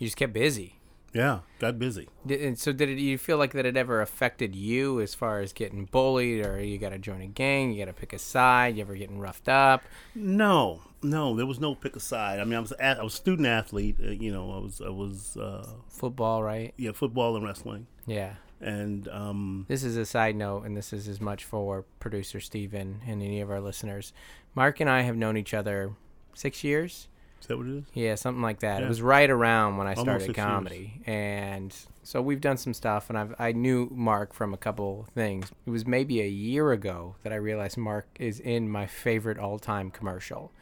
[0.00, 0.76] just kept busy.
[1.12, 2.08] Yeah, got busy.
[2.26, 5.38] Did, and so did it, you feel like that it ever affected you as far
[5.38, 8.18] as getting bullied or you got to join a gang, you got to pick a
[8.18, 9.84] side, you ever getting roughed up?
[10.16, 12.40] No, no, there was no pick a side.
[12.40, 13.96] I mean, I was a- I was student athlete.
[14.04, 16.74] Uh, you know, I was I was uh, Football, right?
[16.76, 18.34] yeah, football and wrestling, Yeah.
[18.60, 23.00] and um, This is a side note, and this is as much for producer Steven
[23.06, 24.12] and any of our listeners.
[24.54, 25.92] Mark and I have known each other
[26.34, 27.08] six years.
[27.40, 27.84] is that what it is?
[27.92, 28.82] Yeah, something like that.
[28.82, 30.46] It was right around when I Almost started six years.
[30.46, 33.08] comedy, and so we've done some stuff.
[33.10, 35.52] And I've I knew Mark from a couple things.
[35.66, 39.90] It was maybe a year ago that I realized Mark is in my favorite all-time
[39.90, 40.52] commercial.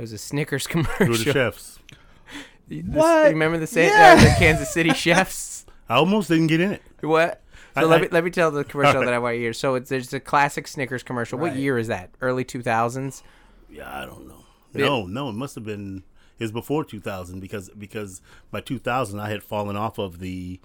[0.00, 1.08] It was a Snickers Who commercial.
[1.08, 1.78] were the chefs?
[2.68, 3.24] The- What?
[3.24, 4.16] You remember the, Sa- Yeah.
[4.18, 5.66] uh, the Kansas City chefs?
[5.88, 6.82] I almost didn't get in it.
[7.00, 7.42] What?
[7.74, 9.06] So I- let I- me let me tell the commercial Alright.
[9.08, 9.52] that I want to hear.
[9.52, 11.38] So it's there's a classic Snickers commercial.
[11.38, 12.10] What year is that?
[12.20, 13.22] Early two thousands.
[13.68, 14.44] Yeah, I don't know.
[14.72, 14.86] Yeah.
[14.86, 16.02] No, no, it must have been.
[16.38, 20.60] It was before 2000 because because by 2000 I had fallen off of the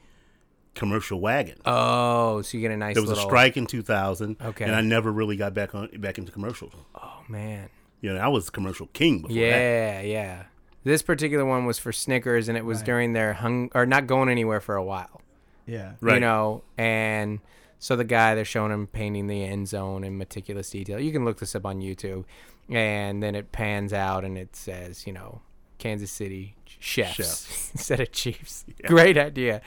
[0.75, 1.57] commercial wagon.
[1.65, 3.25] Oh, so you get a nice there was little.
[3.25, 4.63] a strike in 2000, Okay.
[4.65, 6.73] and I never really got back on back into commercials.
[6.93, 7.69] Oh man.
[8.05, 9.41] You know, I was commercial king before that.
[9.41, 10.43] Yeah, yeah.
[10.83, 12.85] This particular one was for Snickers, and it was Right.
[12.85, 15.21] during their hung or not going anywhere for a while.
[15.65, 15.93] Yeah.
[16.01, 16.21] You Right.
[16.21, 17.39] know, and
[17.79, 20.99] so the guy they're showing him painting the end zone in meticulous detail.
[20.99, 22.25] You can look this up on YouTube,
[22.69, 25.41] and then it pans out and it says, you know,
[25.79, 27.71] Kansas City chefs, Chefs.
[27.73, 28.65] instead of Chiefs.
[28.85, 29.61] Great idea.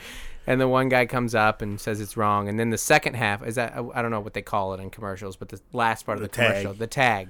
[0.47, 3.45] And the one guy comes up and says it's wrong, and then the second half
[3.45, 6.17] is that I don't know what they call it in commercials, but the last part
[6.17, 6.47] of the, The tag.
[6.51, 7.29] commercial, the tag.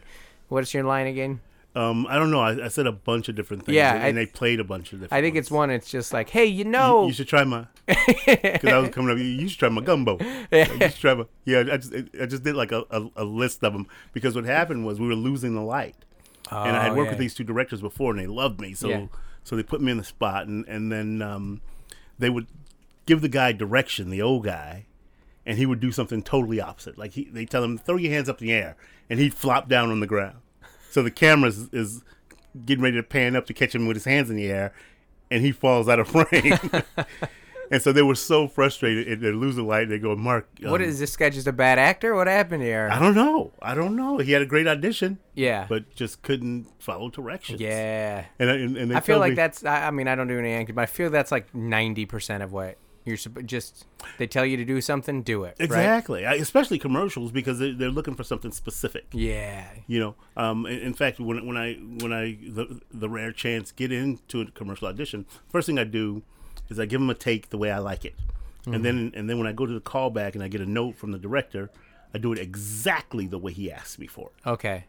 [0.50, 1.40] What's your line again?
[1.76, 2.42] Um, I don't know.
[2.42, 3.76] I, I said a bunch of different things.
[3.76, 5.14] Yeah, and, I- they played a bunch of different.
[5.14, 5.70] I think it's one.
[5.70, 9.12] It's just like, hey, you You- know, You, should try my because I was coming
[9.12, 9.18] up.
[9.20, 10.18] You, you should try my gumbo.
[10.52, 11.64] You should try my yeah.
[11.72, 14.86] I just I just did like a, a, a list of them because what happened
[14.86, 15.96] was we were losing the light,
[16.52, 17.12] and I had Oh, worked yeah.
[17.12, 18.74] with these two directors before, and they loved me.
[18.74, 19.06] So Yeah.
[19.44, 21.62] so they put me in the spot, and and then um,
[22.18, 22.48] they would
[23.06, 24.86] give the guy direction, the old guy,
[25.50, 26.96] and he would do something totally opposite.
[26.96, 28.76] Like he, they tell him throw your hands up in the air,
[29.10, 30.38] and he'd flop down on the ground.
[30.92, 32.04] So the camera is, is
[32.68, 34.74] getting ready to pan up to catch him with his hands in the air,
[35.32, 36.54] and he falls out of frame.
[37.72, 39.22] and so they were so frustrated.
[39.22, 39.90] They lose the light.
[39.90, 40.48] They go, Mark.
[40.62, 42.14] what um, is this guy just a bad actor?
[42.14, 42.88] What happened here?
[42.92, 43.52] I don't know.
[43.60, 44.20] I don't know.
[44.20, 47.60] He had a great audition, yeah, but just couldn't follow directions.
[47.60, 48.26] yeah.
[48.38, 49.66] And, I- and, and they I feel like me- that's.
[49.66, 52.44] I, I mean, I don't do any acting, but I feel that's like ninety percent
[52.44, 53.86] of what you're just.
[54.18, 55.56] They tell you to do something, do it.
[55.60, 55.66] Right?
[55.66, 59.08] exactly, I, especially commercials because they, they're looking for something specific.
[59.12, 59.66] Yeah.
[59.88, 63.72] You know, um, in, in fact, when when I when I the, the rare chance
[63.72, 66.24] get into a commercial audition, first thing I do
[66.70, 68.16] is I give them a take the way I like it,
[68.66, 70.96] and then and then when I go to the callback and I get a note
[70.96, 71.72] from the director,
[72.14, 74.86] I do it exactly the way he asked me for it Okay.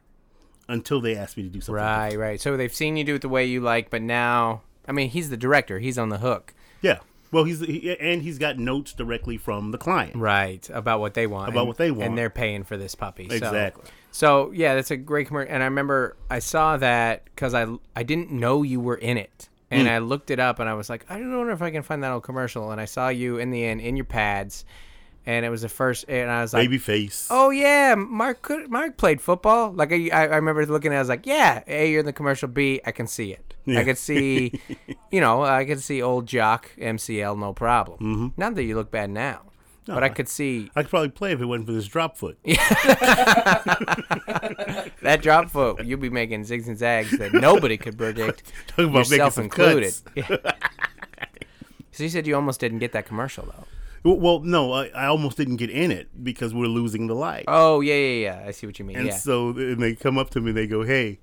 [0.69, 1.83] until they ask me to do something.
[1.83, 2.11] Right.
[2.11, 2.21] different.
[2.21, 2.41] Right.
[2.41, 5.31] So they've seen you do it the way you like, but now, I mean, he's
[5.31, 5.79] the director.
[5.79, 6.55] He's on the hook.
[6.83, 6.99] Yeah.
[7.33, 10.17] Well, he's he, and he's got notes directly from the client.
[10.17, 11.49] Right about what they want.
[11.51, 12.03] About and- what they want.
[12.05, 13.29] and they're paying for this puppy.
[13.31, 13.85] Exactly.
[14.13, 15.53] So, yeah, that's a great commercial.
[15.55, 19.49] And I remember I saw that because I I didn't know you were in it,
[19.71, 19.95] and Hmm.
[19.95, 22.03] I looked it up, and I was like, I don't know if I can find
[22.03, 22.73] that old commercial.
[22.73, 24.65] And I saw you in the end in your pads,
[25.27, 27.29] and it was the first, and I was like, Baby face.
[27.31, 29.73] Oh yeah, Mark could Mark played football.
[29.73, 32.13] Like I, I remember looking at, it, I was like, yeah, A, you're in the
[32.13, 32.49] commercial.
[32.49, 33.55] B, I can see it.
[33.69, 34.61] I could see,
[35.13, 37.99] you know, I could see old jock MCL, no problem.
[38.01, 38.29] Mm-hmm.
[38.41, 39.43] Not that you look bad now,
[39.87, 42.39] but I could see I could probably play if it wasn't for this drop foot.
[45.03, 45.85] that drop foot.
[45.85, 49.45] You'd be making zigs and zags that nobody could predict, Talking about making yourself some
[49.45, 49.95] included.
[50.17, 50.41] cuts.
[51.93, 53.67] so you said you almost didn't get that commercial though.
[54.03, 57.45] Well, no, I, I almost didn't get in it because we're losing the light.
[57.49, 58.45] Oh yeah, yeah, yeah.
[58.47, 58.97] I see what you mean.
[58.97, 59.17] and yeah.
[59.17, 61.19] so and they come up to me and they go, "Hey,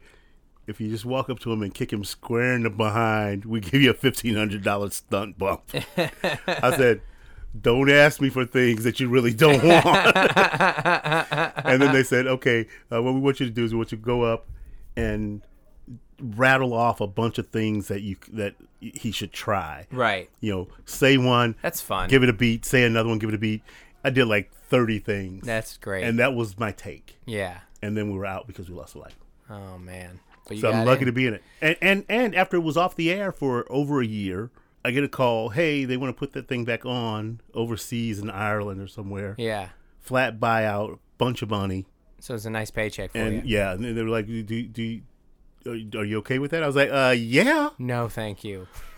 [0.67, 3.61] if you just walk up to him and kick him square in the behind, we
[3.61, 5.63] give you a fifteen hundred dollar stunt bump."
[6.47, 7.01] I said,
[7.59, 10.15] "Don't ask me for things that you really don't want."
[11.65, 13.91] and then they said, "Okay, uh, what we want you to do is we want
[13.91, 14.45] you to go up
[14.95, 15.41] and
[16.19, 19.87] rattle off a bunch of things that you that he should try.
[19.91, 20.29] right.
[20.39, 22.09] You know, say one, That's fun.
[22.09, 22.65] give it a beat.
[22.65, 23.61] Say another one, give it a beat."
[24.03, 26.03] I did like thirty things, That's great.
[26.03, 27.17] and that was my take.
[27.25, 27.59] yeah.
[27.81, 29.13] And then we were out because we lost the light.
[29.49, 30.19] Oh man.
[30.47, 31.05] But So I'm lucky in.
[31.07, 31.43] to be in it.
[31.61, 34.49] And, and and after it was off the air for over a year,
[34.85, 35.49] I get a call.
[35.49, 39.35] Hey, they want to put that thing back on overseas in Ireland or somewhere.
[39.37, 39.69] Yeah.
[39.99, 41.85] Flat buyout, bunch of money,
[42.19, 43.57] So it's a nice paycheck for and you.
[43.57, 45.01] yeah, and they were like, "Do do, do you-
[45.65, 48.67] are you- are you okay with that?" I was like, "Uh, yeah, No, thank you.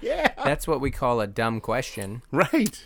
[0.00, 2.22] yeah, That's what we call a dumb question.
[2.30, 2.84] right."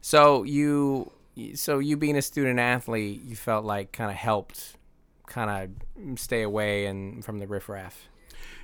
[0.00, 1.10] So you,
[1.54, 4.76] so you being a student athlete, you felt like kind of helped,
[5.26, 8.08] kind of stay away and from the riffraff.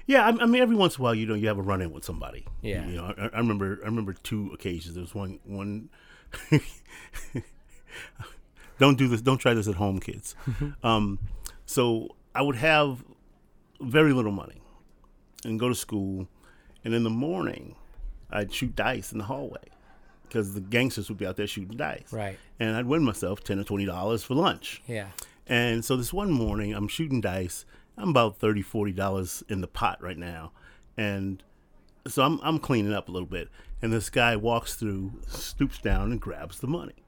[0.06, 1.80] Yeah, I, I mean, every once in a while, you know, you have a run
[1.82, 2.46] in with somebody.
[2.62, 2.86] Yeah.
[2.86, 4.94] you know, I, I remember, I remember two occasions.
[4.94, 5.88] There was one, one.
[8.78, 9.20] don't do this.
[9.20, 10.34] Don't try this at home, kids.
[10.82, 11.18] um,
[11.66, 13.04] so I would have
[13.80, 14.60] very little money
[15.44, 16.28] and go to school,
[16.84, 17.76] and in the morning,
[18.30, 19.62] I'd shoot dice in the hallway
[20.22, 22.12] because the gangsters would be out there shooting dice.
[22.12, 22.38] Right.
[22.58, 24.82] And I'd win myself ten or twenty dollars for lunch.
[24.86, 25.08] Yeah.
[25.46, 27.64] And so this one morning, I'm shooting dice.
[27.96, 30.50] I'm about 30 40 dollars in the pot right now,
[30.96, 31.42] and
[32.08, 33.48] so I'm I'm cleaning up a little bit.
[33.80, 37.03] And this guy walks through, stoops down, and grabs the money.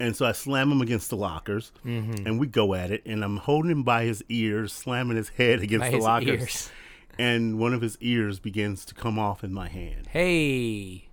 [0.00, 3.02] And so I slam him against the lockers, and we go at it.
[3.04, 6.28] And I'm holding him by his ears, slamming his head against By the lockers.
[6.40, 6.70] ears.
[7.20, 10.06] And one of his ears begins to come off in my hand.
[10.06, 11.08] Hey.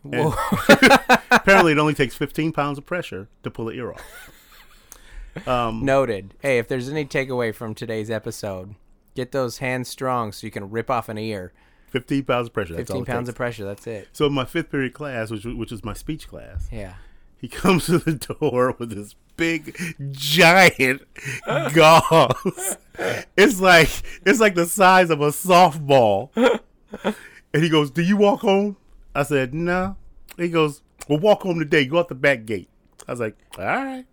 [0.00, 0.32] Whoa.
[1.30, 5.46] apparently, it only takes 15 pounds of pressure to pull the ear off.
[5.46, 6.32] Um, Noted.
[6.40, 8.74] Hey, if there's any takeaway from today's episode,
[9.14, 11.52] get those hands strong so you can rip off an ear.
[11.88, 12.74] 15 pounds of pressure.
[12.76, 13.32] That's all 15 it pounds takes.
[13.34, 13.64] of pressure.
[13.66, 14.08] That's it.
[14.12, 16.94] So my fifth period class, which which is my speech class, Yeah.
[17.40, 19.76] He comes to the door with this big,
[20.12, 21.02] giant
[21.72, 22.76] gauze.
[23.36, 23.90] It's like
[24.26, 26.30] it's like the size of a softball.
[27.52, 28.76] And he goes, "Do you walk home?"
[29.14, 29.96] I said, "No."
[30.36, 31.84] He goes, "Well, walk home today.
[31.86, 32.68] Go out the back gate."
[33.08, 34.04] I was like, "All right."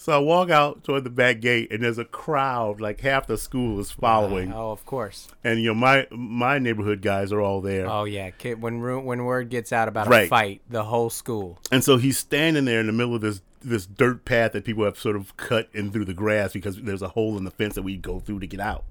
[0.00, 2.80] So I walk out toward the back gate, and there's a crowd.
[2.80, 5.28] Like half the school is following, Oh, of course.
[5.44, 7.86] and you know my my neighborhood guys are all there.
[7.86, 8.30] Oh yeah.
[8.30, 11.58] Kid, when ru- when word gets out about a fight, the whole school.
[11.70, 14.84] And so he's standing there in the middle of this this dirt path that people
[14.86, 17.74] have sort of cut in through the grass because there's a hole in the fence
[17.74, 18.86] that we go through to get out.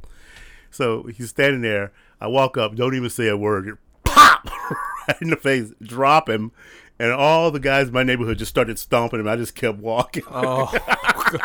[0.69, 1.91] So he's standing there.
[2.21, 3.79] I walk up, don't even say a word.
[4.03, 4.47] Pop
[5.07, 6.51] right in the face, drop him,
[6.99, 9.27] and all the guys in my neighborhood just started stomping him.
[9.27, 10.23] I just kept walking.
[10.29, 10.71] Oh.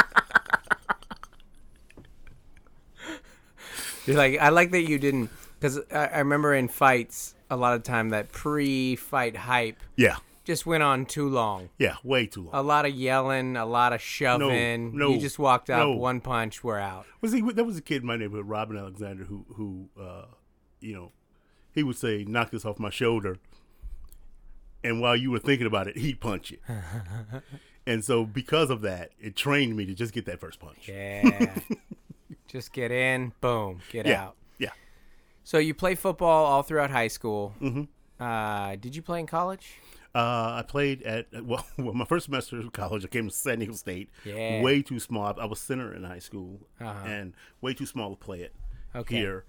[4.07, 7.75] You're like I like that you didn't because I, I remember in fights a lot
[7.75, 11.71] of time that pre-fight hype yeah, just went on too long.
[11.79, 12.51] yeah, way too long.
[12.53, 14.97] A lot of yelling, a lot of shoving.
[14.97, 15.93] no, you just walked up, no.
[15.93, 17.07] one punch, we're out.
[17.21, 17.41] Was he?
[17.41, 20.27] There was a kid in my neighborhood, Robin Alexander, who who uh,
[20.81, 21.13] you know,
[21.73, 23.39] he would say, "Knock this off my shoulder,"
[24.83, 26.59] and while you were thinking about it, he'd punch you.
[27.87, 30.89] and so, because of that, it trained me to just get that first punch.
[30.89, 31.55] Yeah.
[32.49, 34.37] just get in, boom, get yeah, out.
[34.59, 34.71] yeah.
[35.43, 37.55] So you play football all throughout high school.
[37.61, 38.23] Mm-hmm.
[38.23, 39.75] Uh, did you play in college?
[40.15, 43.05] Uh, I played at well, well, my first semester of college.
[43.05, 44.09] I came to San Diego State.
[44.25, 44.63] Yeah.
[44.63, 45.35] Way too small.
[45.41, 47.07] I was center in high school, Uh-huh.
[47.09, 48.55] and way too small to play it
[48.95, 49.17] Okay.
[49.17, 49.45] here.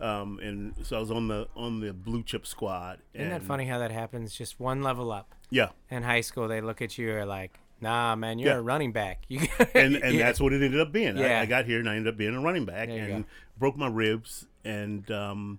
[0.00, 3.00] Um, and so I was on the on the blue chip squad.
[3.12, 4.32] Isn't that funny how that happens?
[4.34, 5.34] Just one level up.
[5.50, 5.70] Yeah.
[5.90, 8.58] In high school, they look at you and are like, "Nah, man, you're Yeah.
[8.58, 9.40] a running back." You
[9.74, 10.24] and and Yeah.
[10.26, 11.16] that's what it ended up being.
[11.16, 11.38] Yeah.
[11.38, 13.28] I, I got here and I ended up being a running back and go.
[13.58, 15.58] broke my ribs and um,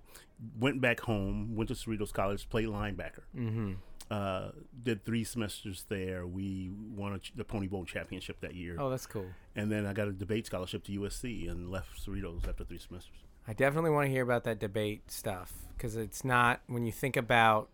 [0.60, 3.23] went back home, went to Cerritos College, played linebacker.
[3.36, 3.73] Mm-hmm.
[4.12, 4.49] Uh,
[4.82, 6.25] did three semesters there.
[6.25, 9.27] We won a ch- the Pony Bowl championship that year, Oh, that's cool.
[9.55, 13.17] and then I got a debate scholarship to USC and left Cerritos after three semesters.
[13.47, 17.17] I definitely want to hear about that debate stuff because it's not when you think
[17.17, 17.69] about,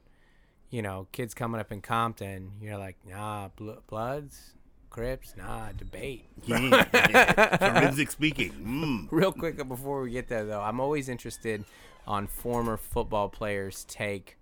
[0.70, 2.54] you know, kids coming up in Compton.
[2.62, 4.54] You're like, nah, bl- Bloods,
[4.90, 6.26] Crips, nah, debate.
[6.48, 8.52] Yeah, forensic speaking.
[8.52, 9.08] Mm.
[9.12, 11.66] Real quick before we get there, though, I'm always interested
[12.08, 14.38] on former football players' take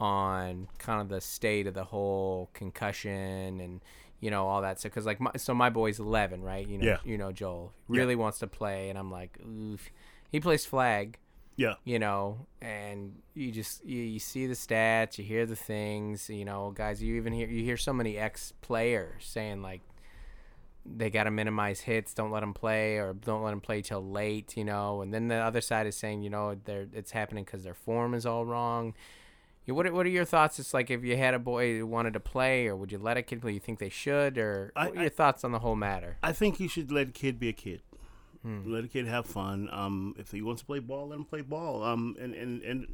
[0.00, 3.80] on kind of the state of the whole concussion and
[4.20, 4.90] you know all that stuff.
[4.92, 6.66] Because like, my, so my boy's 11, right?
[6.66, 6.96] You know, Yeah.
[7.04, 9.90] you know Joel really wants to play, and I'm like, oof.
[10.30, 11.18] He plays flag,
[11.56, 16.28] Yeah, you know, and you just you, you see the stats, you hear the things,
[16.28, 17.02] you know, guys.
[17.02, 19.80] You even hear you hear so many ex players saying like
[20.86, 24.04] they got to minimize hits, don't let them play, or don't let them play till
[24.04, 25.00] late, you know.
[25.00, 28.14] And then the other side is saying, you know, they're it's happening because their form
[28.14, 28.94] is all wrong.
[29.64, 30.58] You, what are, what are your thoughts?
[30.58, 33.16] It's like if you had a boy who wanted to play, or would you let
[33.16, 33.52] a kid play?
[33.52, 36.16] You think they should, or I- what are your thoughts on the whole matter?
[36.22, 37.80] I think you should let a kid be a kid.
[38.44, 39.68] Let a kid have fun.
[39.72, 41.82] Um, if he wants to play ball, let him play ball.
[41.82, 42.86] Um, and and and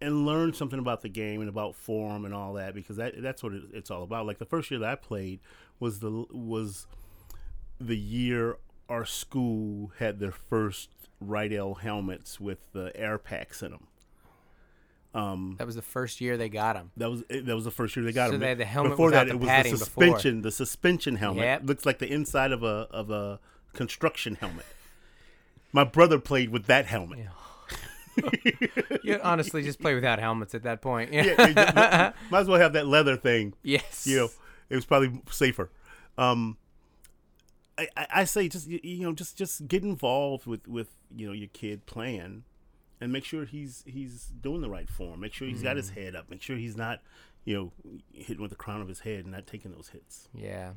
[0.00, 3.42] and learn something about the game and about form and all that because that that's
[3.42, 4.24] what it, it's all about.
[4.26, 5.40] Like the first year that I played
[5.78, 6.86] was the was
[7.78, 8.56] the year
[8.88, 10.88] our school had their first
[11.20, 13.86] Riddell helmets with the air packs in them.
[15.58, 16.92] That was the first year they got them.
[16.96, 18.40] That was that was the first year they got So them.
[18.40, 19.76] they had the helmet before that, the it was the before.
[20.18, 20.42] suspension.
[20.42, 21.62] The suspension helmet Yep.
[21.64, 23.38] looks like the inside of a of a
[23.72, 24.66] construction helmet.
[25.72, 27.26] My brother played with that helmet.
[29.02, 31.12] You honestly just play without helmets at that point.
[31.12, 33.54] Yeah, just- might as well have that leather thing.
[33.62, 34.06] yes.
[34.06, 34.28] You know,
[34.68, 35.70] it was probably safer.
[36.18, 36.58] Um,
[37.78, 41.32] I, I, I say just you, know just just get involved with with you know
[41.32, 42.44] your kid playing,
[43.00, 45.20] and make sure he's he's doing the right form.
[45.20, 45.78] Make sure he's got Mm.
[45.78, 46.28] his head up.
[46.28, 47.00] Make sure he's not
[47.46, 47.72] you know
[48.12, 50.28] hitting with the crown of his head and not taking those hits.
[50.34, 50.72] Yeah.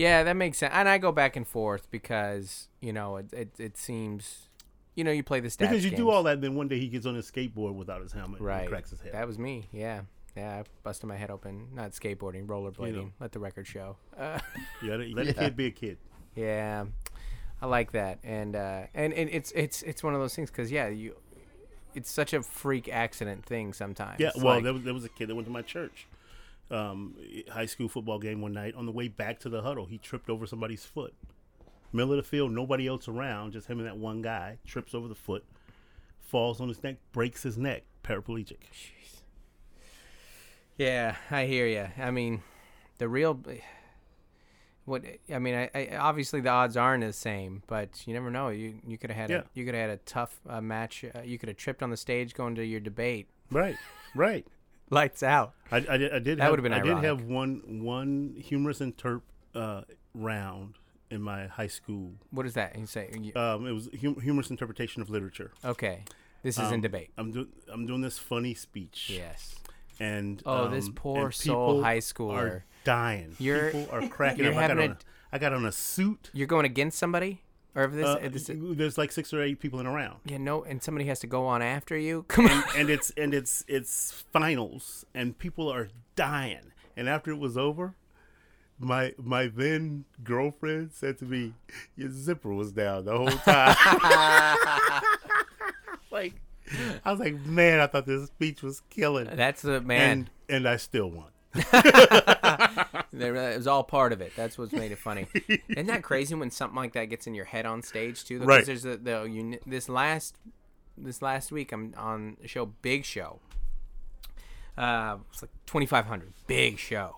[0.00, 0.72] Yeah, that makes sense.
[0.74, 4.48] And I go back and forth because, you know, it it, it seems
[4.94, 6.88] you know, you play the stats Because you do all that, then one day he
[6.88, 8.62] gets on his skateboard without his helmet right.
[8.62, 9.12] and cracks his head.
[9.12, 9.68] That was me.
[9.72, 10.02] Yeah.
[10.36, 11.68] Yeah, I busted my head open.
[11.74, 12.94] Not skateboarding, rollerblading.
[12.94, 13.10] know.
[13.18, 13.96] Let the record show.
[14.16, 14.38] Uh,
[14.80, 15.98] You gotta let a kid be a kid.
[16.36, 16.84] yeah,
[17.60, 20.70] I like that, and uh, and, and it's it's it's one of those things because
[20.70, 21.16] yeah, you,
[21.94, 24.20] it's such a freak accident thing sometimes.
[24.20, 26.06] Yeah, well, like- there was there was a kid that went to my church,
[26.70, 27.16] um,
[27.50, 28.74] high school football game one night.
[28.74, 31.14] On the way back to the huddle, he tripped over somebody's foot.
[31.92, 34.58] Middle of the field, nobody else around, just him and that one guy.
[34.64, 35.44] Trips over the foot,
[36.20, 38.58] falls on his neck, breaks his neck, paraplegic.
[40.76, 41.88] Yeah, I hear you.
[42.02, 42.42] I mean,
[42.98, 43.40] the real
[44.86, 48.48] what I mean, I, I obviously the odds aren't the same, but you never know.
[48.48, 49.36] You you could have had Yeah.
[49.38, 51.04] a, you could have had a tough uh, match.
[51.04, 53.28] Uh, you could have tripped on the stage going to your debate.
[53.50, 53.76] Right,
[54.14, 54.46] right.
[54.98, 55.54] Lights out.
[55.70, 56.12] I, I did.
[56.12, 59.22] I did That have, would've been I did have one one humorous interp
[59.54, 59.82] uh,
[60.14, 60.74] round
[61.10, 62.12] in my high school.
[62.30, 62.76] What is that?
[62.78, 65.52] You say you- Um, it was hum- humorous interpretation of literature.
[65.64, 66.04] okay.
[66.42, 67.10] This is in Um, debate.
[67.18, 69.10] I'm doing I'm doing this funny speech.
[69.14, 69.56] Yes.
[70.00, 72.34] and Oh, this um, poor soul high schooler.
[72.36, 73.36] are dying.
[73.38, 74.58] You're- people are cracking you're up.
[74.58, 74.98] I got, having on a- a,
[75.32, 76.30] I got on a suit.
[76.32, 77.42] You're going against somebody,
[77.74, 80.18] or if this, Uh, if this there's like six or eight people in a round,
[80.24, 82.24] yeah, no, and somebody has to go on after you.
[82.28, 82.64] Come on.
[82.76, 86.72] and it's and it's it's finals, and people are dying.
[86.96, 87.94] And after it was over,
[88.78, 91.54] my my then girlfriend said to me,
[91.96, 93.76] "Your zipper was down the whole time."
[96.10, 96.34] like,
[97.04, 100.10] I was like, "Man, I thought this speech was killing." That's the man.
[100.10, 101.26] and and I still won.
[103.12, 104.32] There- It was all part of it.
[104.36, 105.26] That's what's made it funny.
[105.68, 108.38] Isn't that crazy when something like that gets in your head on stage too?
[108.38, 108.66] Because Right.
[108.66, 110.36] There's the, the this last
[110.96, 113.40] this last week I'm on the show Big Show.
[114.76, 116.32] Uh, it's like 2,500.
[116.46, 117.16] Big show.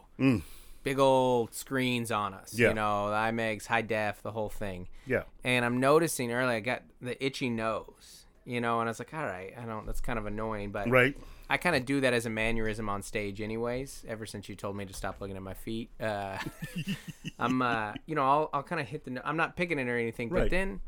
[0.84, 2.52] Big old screens on us.
[2.54, 2.58] Mm.
[2.58, 2.68] Yeah.
[2.68, 4.88] You know, the IMAX, high def, the whole thing.
[5.06, 5.22] Yeah.
[5.44, 8.24] And I'm noticing early I got the itchy nose.
[8.44, 9.86] You know, and I was like, all right, I don't.
[9.86, 11.16] That's kind of annoying, but Right.
[11.52, 14.06] I kind of do that as a mannerism on stage, anyways.
[14.08, 16.38] Ever since you told me to stop looking at my feet, uh,
[17.38, 19.20] I'm, uh, you know, I'll, I'll kind of hit the.
[19.22, 20.80] I'm not picking it or anything, but then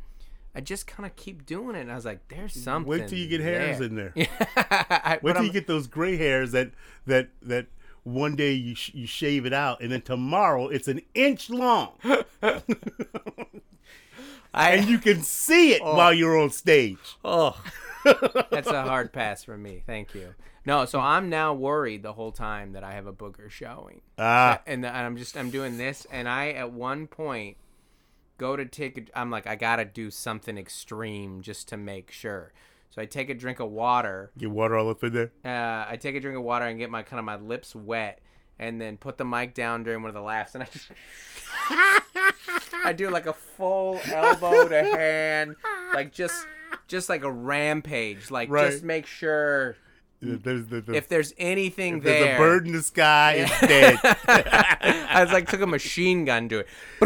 [0.55, 3.19] I just kind of keep doing it, and I was like, "There's something." Wait till
[3.19, 3.87] you get hairs there.
[3.89, 4.13] in there.
[4.57, 6.71] I, Wait till I'm- you get those gray hairs that
[7.07, 7.67] that that
[8.05, 11.93] one day you sh- you shave it out, and then tomorrow it's an inch long,
[12.43, 12.63] I,
[14.77, 17.17] and you can see it while you're on stage.
[17.23, 17.63] oh,
[18.51, 19.83] that's a hard pass for me.
[19.87, 20.35] Thank you.
[20.67, 24.01] No, so I'm now worried the whole time that I have a booger showing.
[24.19, 27.57] Ah, and, and I'm just I'm doing this, and I at one point
[28.39, 28.99] go to take.
[28.99, 32.53] A, I'm like I gotta do something extreme just to make sure.
[32.91, 34.31] So I take a drink of water.
[34.39, 35.33] Get water all up in there.
[35.45, 38.21] Uh, I take a drink of water and get my kind of my lips wet,
[38.59, 40.91] and then put the mic down during one of the laughs, and I just
[42.85, 45.57] I do like a full elbow to hand,
[45.93, 46.47] like just
[46.89, 48.71] just like a rampage, like Right.
[48.71, 49.77] just make sure
[50.21, 52.37] There's, the, the, if there's anything there's there.
[52.37, 53.99] a bird in the sky, it's dead.
[54.29, 56.69] I was like took a machine gun to it.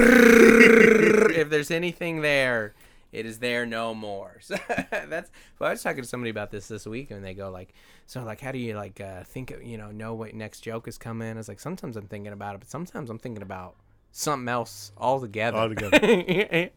[1.36, 2.74] if there's anything there,
[3.12, 4.38] it is there no more.
[4.42, 4.56] So
[4.90, 5.30] that's.
[5.58, 7.72] Well, I was talking to somebody about this this week, and they go like,
[8.06, 10.86] "So like, how do you like uh, think of, you know know what next joke
[10.88, 13.76] is coming?" I was like, "Sometimes I'm thinking about it, but sometimes I'm thinking about
[14.12, 15.98] something else altogether." Altogether.
[16.06, 16.68] yeah.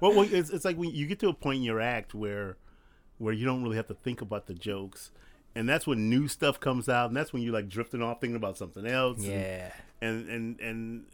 [0.00, 2.56] well, well it's, it's like when you get to a point in your act where
[3.18, 5.10] where you don't really have to think about the jokes,
[5.54, 8.36] and that's when new stuff comes out, and that's when you're like drifting off thinking
[8.36, 9.18] about something else.
[9.18, 9.72] and- Yeah.
[10.00, 11.04] and and and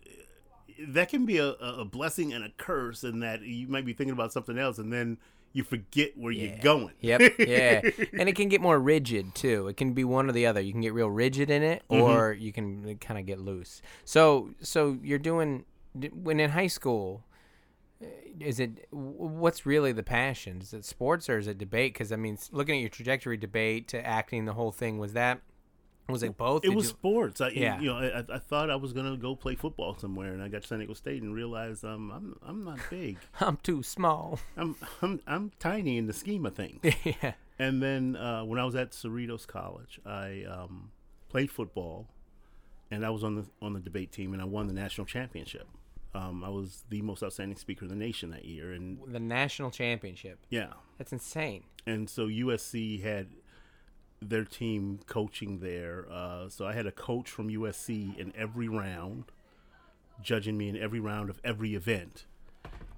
[0.88, 4.12] that can be a, a blessing and a curse in that you might be thinking
[4.12, 5.16] about something else and then
[5.54, 6.92] you forget where you're going.
[7.00, 7.38] Yep.
[7.38, 7.80] Yeah.
[8.18, 9.68] and it can get more rigid too.
[9.68, 10.60] It can be one or the other.
[10.60, 12.02] You can get real rigid in it, Mm-hmm.
[12.02, 13.80] or you can kind of get loose.
[14.04, 15.64] So, so you're doing
[16.12, 17.24] when in high school.
[18.02, 18.06] uh,
[18.40, 20.60] Is it what's really the passion?
[20.60, 21.92] Is it sports or is it debate?
[21.94, 25.40] Because I mean, looking at your trajectory, debate to acting, the whole thing was that
[26.08, 26.64] was it both?
[26.64, 27.40] It Did was you- sports.
[27.40, 27.80] I, Yeah.
[27.80, 30.62] you know, I, I thought I was gonna go play football somewhere, and I got
[30.62, 33.18] to San Diego State and realized um, I'm I'm not big.
[33.40, 34.38] I'm too small.
[34.56, 36.80] I'm I'm I'm tiny in the scheme of things.
[37.04, 37.32] yeah.
[37.58, 40.90] And then uh, when I was at Cerritos College, I um,
[41.28, 42.08] played football,
[42.90, 45.66] and I was on the on the debate team, and I won the national championship.
[46.16, 49.70] Um, I was the most outstanding speaker in the nation that year, and The national
[49.72, 50.38] championship.
[50.48, 51.64] yeah, That's insane.
[51.86, 53.28] and so USC had
[54.20, 56.06] their team coaching there.
[56.10, 59.24] Uh, so I had a coach from USC in every round,
[60.22, 62.24] judging me in every round of every event,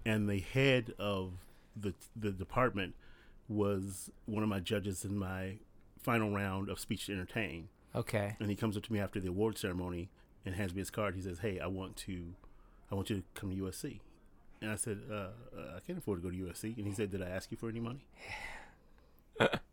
[0.04, 1.32] and the head of
[1.74, 2.94] the the department
[3.48, 5.58] was one of my judges in my
[6.02, 7.68] final round of speech to entertain.
[7.94, 8.36] Okay.
[8.40, 10.10] And he comes up to me after the award ceremony
[10.44, 11.14] and hands me his card.
[11.14, 12.34] He says, "Hey, I want to,
[12.90, 14.00] I want you to come to USC."
[14.60, 15.30] And I said, uh, uh,
[15.76, 17.68] "I can't afford to go to USC." And he said, "Did I ask you for
[17.68, 18.06] any money?"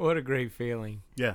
[0.00, 1.02] What a great feeling.
[1.14, 1.34] Yeah.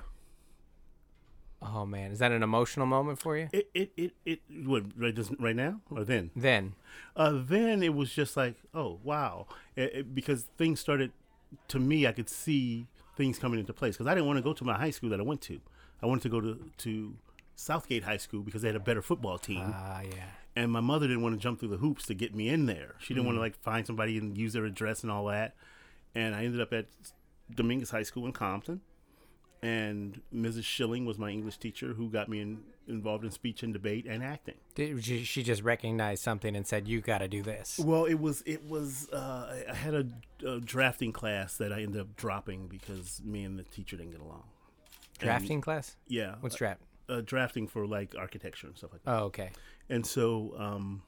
[1.61, 3.47] Oh man, is that an emotional moment for you?
[3.53, 6.31] It it it, it what right just right now or then?
[6.35, 6.73] Then.
[7.15, 9.45] Uh, then it was just like, oh wow,
[9.75, 11.11] It- it- because things started.
[11.69, 14.51] To me, I could see things coming into place because I didn't want to go
[14.53, 15.61] to my high school that I went to.
[16.01, 17.13] I wanted to go to to
[17.55, 20.31] Southgate High School because they had a better football team, Ah, yeah.
[20.55, 22.95] and my mother didn't want to jump through the hoops to get me in there.
[22.99, 25.55] She didn't want to like find somebody and use their address and all that.
[26.15, 26.87] And I ended up at
[27.53, 28.81] Dominguez High School in Compton.
[29.61, 30.63] And Mrs.
[30.63, 34.23] Schilling was my English teacher who got me in, involved in speech and debate and
[34.23, 34.53] acting.
[34.75, 38.15] Did she, she just recognized something and said, "You got to do this." Well, it
[38.19, 40.05] was it was uh, I- had a,
[40.47, 44.21] a drafting class that I ended up dropping because me and the teacher didn't get
[44.21, 44.43] along.
[45.17, 45.95] Drafting class?
[46.07, 46.81] Yeah, What's draft?
[47.09, 49.11] uh, drafting for like architecture and stuff like that.
[49.11, 49.49] Oh, okay.
[49.89, 51.01] And so um,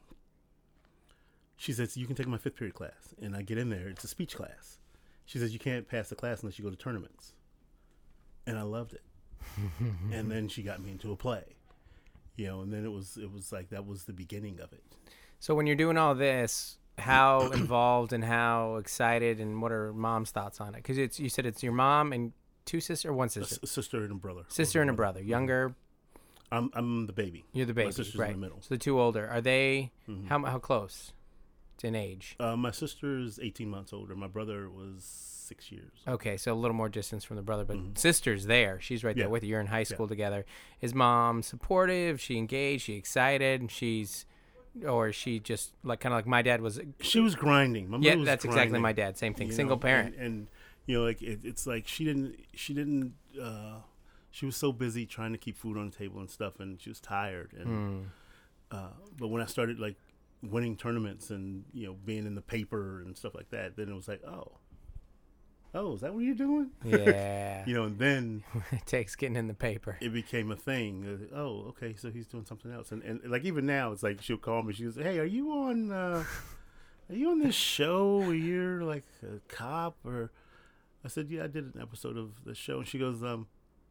[1.57, 3.87] she says you can take my fifth period class, and I get in there.
[3.89, 4.79] It's a speech class.
[5.27, 7.33] She says you can't pass the class unless you go to tournaments,
[8.47, 9.03] and I loved it.
[10.11, 11.43] and then she got me into a play,
[12.37, 14.83] you know, and then it was it was like that was the beginning of it.
[15.39, 20.31] So when you're doing all this, how involved and how excited and what are mom's
[20.31, 20.77] thoughts on it?
[20.77, 22.31] Because it's you said it's your mom and
[22.65, 24.43] two sister or one sister, sister and a brother.
[24.47, 25.29] sister and a brother, mm-hmm.
[25.29, 25.75] younger.
[26.53, 27.43] I'm I'm the baby.
[27.51, 28.29] You're the baby, My sister's right?
[28.29, 28.61] in the middle.
[28.61, 29.91] So the two older are they?
[30.07, 30.27] Mm-hmm.
[30.27, 31.11] How how close?
[31.83, 32.35] In age.
[32.39, 34.15] Uh, my sister is 18 months older.
[34.15, 35.91] My brother was six years.
[36.07, 38.79] Okay, so a little more distance from the brother, but sister's there.
[38.81, 39.29] She's right there Mm-hmm.
[39.29, 39.31] Yeah.
[39.31, 39.49] with you.
[39.51, 40.45] You're in high school together.
[40.81, 42.19] Is mom supportive?
[42.19, 42.83] She engaged?
[42.83, 43.61] She excited?
[43.61, 44.25] And she's,
[44.85, 46.79] or she just like kind of like my dad was?
[47.01, 47.89] She was grinding.
[47.89, 49.17] My Yeah, was that's exactly my dad.
[49.17, 49.47] Same thing.
[49.47, 50.15] you Single know, parent.
[50.15, 50.47] and, and
[50.85, 52.35] you know, like it, it's like she didn't.
[52.53, 53.13] She didn't.
[53.41, 53.79] Uh,
[54.31, 56.89] she was so busy trying to keep food on the table and stuff, and she
[56.89, 57.51] was tired.
[57.57, 58.03] And Hmm.
[58.71, 59.95] uh, but when I started like
[60.43, 63.95] winning tournaments and you know being in the paper and stuff like that, then it
[63.95, 64.57] was like, oh,
[65.73, 66.71] oh, is that what you're doing?
[66.83, 69.97] yeah, You know, and then it takes getting in the paper.
[70.01, 71.27] it became a thing.
[71.35, 74.37] Oh, okay, so he's doing something else, and and like even now, it's like she'll
[74.37, 74.73] call me.
[74.73, 75.91] She goes, "Hey, are you on?
[75.91, 76.23] Uh,
[77.09, 80.31] are you on this show where you're like a cop?" Or
[81.03, 83.47] I said, "Yeah, I did an episode of the show," and she goes, "Um."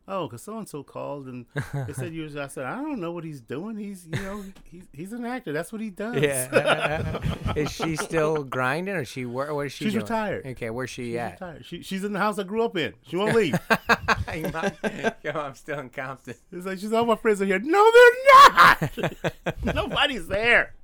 [0.08, 2.26] Oh, because so and so called and they said you.
[2.40, 3.76] I said I don't know what he's doing.
[3.76, 5.52] He's you know he's he's an actor.
[5.52, 6.22] That's what he does.
[6.22, 7.20] Yeah.
[7.56, 9.52] is she still grinding, or she where?
[9.52, 9.86] What is she?
[9.86, 10.04] She's doing?
[10.04, 10.46] retired.
[10.46, 11.32] Okay, where's she She's at?
[11.32, 11.66] retired.
[11.66, 12.94] She, she's in the house I grew up in.
[13.02, 13.58] She won't leave.
[15.24, 16.34] Yo, I'm still in Compton.
[16.52, 17.58] It's like she's all my friends are here.
[17.58, 19.64] No, they're not.
[19.74, 20.74] Nobody's there.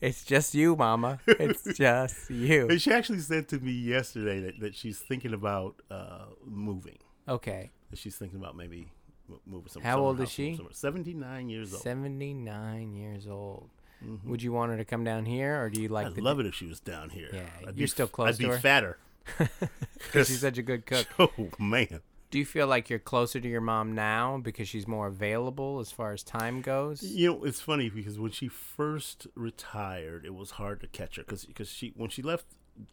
[0.00, 1.20] it's just you, Mama.
[1.26, 2.68] It's just you.
[2.68, 6.98] And she actually said to me yesterday that, that she's thinking about uh, moving.
[7.28, 7.70] Okay.
[7.92, 8.88] She's thinking about maybe
[9.46, 9.90] moving somewhere.
[9.90, 10.58] How old is she?
[10.72, 11.82] 79 years old.
[11.82, 13.70] 79 years old.
[14.04, 14.30] Mm-hmm.
[14.30, 16.46] Would you want her to come down here, or do you like I'd love it
[16.46, 17.30] if she was down here.
[17.32, 18.58] Yeah, I'd you're be, still close I'd be her?
[18.58, 18.98] fatter.
[19.38, 21.06] because she's such a good cook?
[21.18, 22.00] Oh man.
[22.30, 25.92] Do you feel like you're closer to your mom now because she's more available as
[25.92, 27.00] far as time goes?
[27.00, 31.22] You know, it's funny because when she first retired, it was hard to catch her
[31.22, 32.46] because because she when she left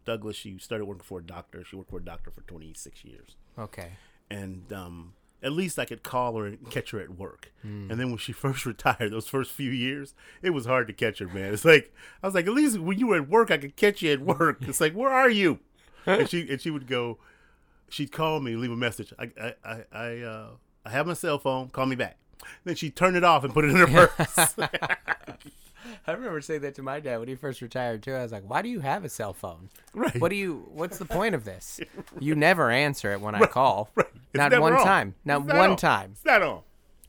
[0.06, 1.64] Douglas, she started working for a doctor.
[1.66, 3.94] She worked for a doctor for 26 years, Okay.
[4.32, 5.14] And um,
[5.44, 7.52] at least I could call her and catch her at work.
[7.62, 7.90] Hmm.
[7.90, 11.20] And then when she first retired, those first few years, it was hard to catch
[11.20, 11.28] her.
[11.28, 13.76] Man, it's like I was like, at least when you were at work, I could
[13.76, 14.58] catch you at work.
[14.62, 15.60] It's like, where are you?
[16.06, 17.18] and she and she would go.
[17.90, 19.14] She'd call me, leave a message.
[19.20, 20.48] I I I I, uh,
[20.86, 21.70] I have my cell phone.
[21.70, 22.18] Call me back.
[22.64, 24.56] Then she'd turn it off and put it in her purse.
[26.08, 28.14] I remember saying that to my dad when he first retired too.
[28.14, 29.70] I was like, "Why do you have a cell phone?
[29.94, 30.20] Right.
[30.20, 30.70] What do you?
[30.74, 31.80] What's the point of this?
[32.20, 33.90] You never answer it when I call.
[33.96, 34.08] Right.
[34.34, 34.84] Not one on.
[34.86, 35.16] time.
[35.26, 35.76] Not not one on.
[35.76, 36.12] time.
[36.14, 36.62] It's not on.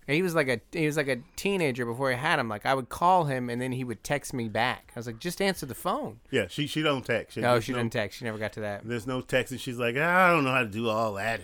[0.08, 2.48] And he was like a he was like a teenager before he had him.
[2.48, 4.92] Like I would call him and then he would text me back.
[4.96, 6.18] I was like, just answer the phone.
[6.30, 7.36] Yeah, she she don't text.
[7.36, 8.18] No, There's she didn't text.
[8.18, 8.82] She never got to that.
[8.84, 11.40] There's no text, and she's like, ah, I don't know how to do all that.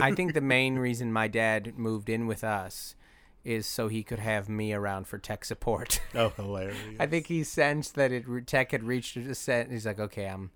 [0.00, 2.94] I think the main reason my dad moved in with us
[3.44, 6.00] is so he could have me around for tech support.
[6.14, 6.76] oh, hilarious.
[7.00, 9.70] I think he sensed that it tech had reached a set.
[9.70, 10.50] He's like, okay, I'm,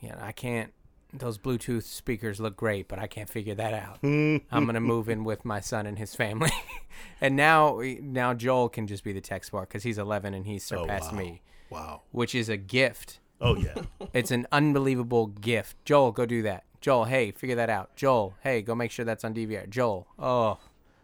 [0.00, 0.72] you know, I can't.
[1.16, 3.98] Those Bluetooth speakers look great, but I can't figure that out.
[4.02, 6.50] I'm gonna move in with my son and his family,
[7.20, 10.70] and now now Joel can just be the tech support because he's 11 and he's
[10.72, 11.18] Oh, surpassed wow.
[11.18, 12.02] me, Wow.
[12.10, 13.20] which is a gift.
[13.40, 13.74] Oh yeah.
[14.12, 15.76] It's an unbelievable gift.
[15.84, 16.64] Joel, go do that.
[16.80, 17.94] Joel, hey, figure that out.
[17.96, 19.68] Joel, hey, go make sure that's on DVR.
[19.68, 20.58] Joel, oh,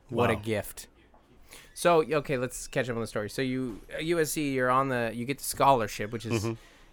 [0.08, 0.88] what a gift.
[1.80, 3.30] So okay, let's catch up on the story.
[3.30, 6.46] So you at USC, you're on the you get the scholarship, which is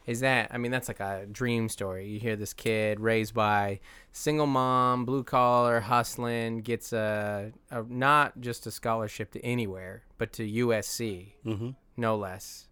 [0.06, 2.08] is that I mean that's like a dream story.
[2.08, 3.82] You hear this kid raised by
[4.14, 10.32] single mom, blue collar, hustling, gets a, a not just a scholarship to anywhere, but
[10.32, 11.72] to USC, mm-hmm.
[11.98, 12.70] no less.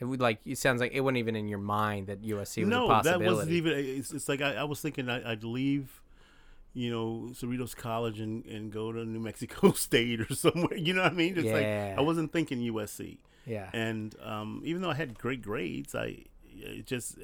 [0.00, 2.56] It would like it sounds like it wasn't even in your mind that USC was
[2.56, 3.74] a No, that wasn't even.
[3.74, 6.00] It's, it's like I, I was thinking I, I'd leave,
[6.78, 10.76] you know, Cerritos College and, and go to New Mexico State or somewhere.
[10.76, 11.34] You know what I mean?
[11.36, 11.54] It's Yeah.
[11.90, 13.18] like I wasn't thinking USC.
[13.46, 13.68] Yeah.
[13.72, 16.24] And um, even though I had great grades, I
[16.60, 17.16] it just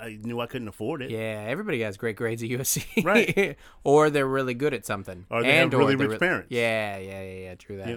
[0.00, 1.10] I knew I couldn't afford it.
[1.10, 3.04] Yeah, everybody has great grades at USC.
[3.04, 3.56] Right.
[3.84, 5.26] or they're really good at something.
[5.30, 6.48] Or they have And or really rich re- parents.
[6.50, 7.88] Yeah, yeah, yeah, yeah, true that.
[7.88, 7.96] Yeah.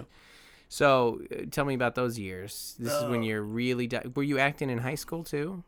[0.68, 2.76] So, uh, tell me about those years.
[2.78, 5.64] This is when Uh, you're really di- Were you acting in high school too?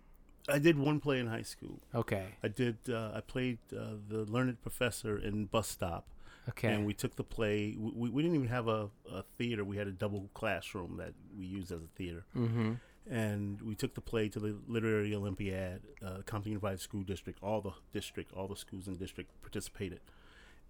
[0.48, 1.80] I did one play in high school.
[1.94, 2.26] Okay.
[2.42, 2.76] I did.
[2.88, 6.06] Uh, I played uh, the learned professor in Bus Stop.
[6.48, 6.72] Okay.
[6.72, 7.76] And we took the play.
[7.78, 9.64] We, we didn't even have a, a theater.
[9.64, 12.24] We had a double classroom that we used as a theater.
[12.36, 12.80] mhm.
[13.10, 17.38] And we took the play to the Literary Olympiad, uh, Compton Unified School District.
[17.42, 20.00] All the district, all the schools in the district participated.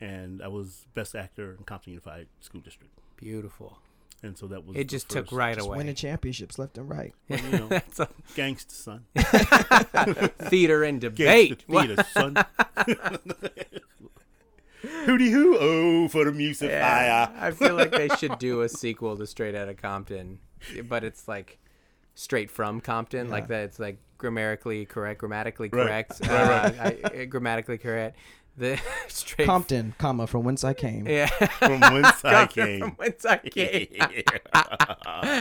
[0.00, 2.92] And I was best actor in Compton Unified School District.
[3.16, 3.78] Beautiful.
[4.24, 4.76] And so that was.
[4.76, 5.78] It the just took right Just away.
[5.78, 7.12] winning championships left and right.
[7.28, 9.04] You know, That's a gangsta son.
[10.48, 11.64] theater and debate.
[11.68, 12.36] Gangsta theater, son.
[15.04, 15.56] Hooty hoo!
[15.60, 17.30] Oh, for the music Yeah.
[17.38, 20.40] I feel like they should do a sequel to Straight Outta Compton,
[20.88, 21.58] but it's like
[22.14, 23.64] straight from Compton, like that.
[23.64, 25.86] It's like grammatically correct, grammatically Right.
[26.08, 28.16] correct, Right, uh, I, uh, grammatically correct.
[28.54, 28.78] The
[29.08, 31.08] straight Compton, comma from whence I came.
[31.08, 32.80] yeah, From whence I Compton came.
[32.80, 33.88] From whence I came.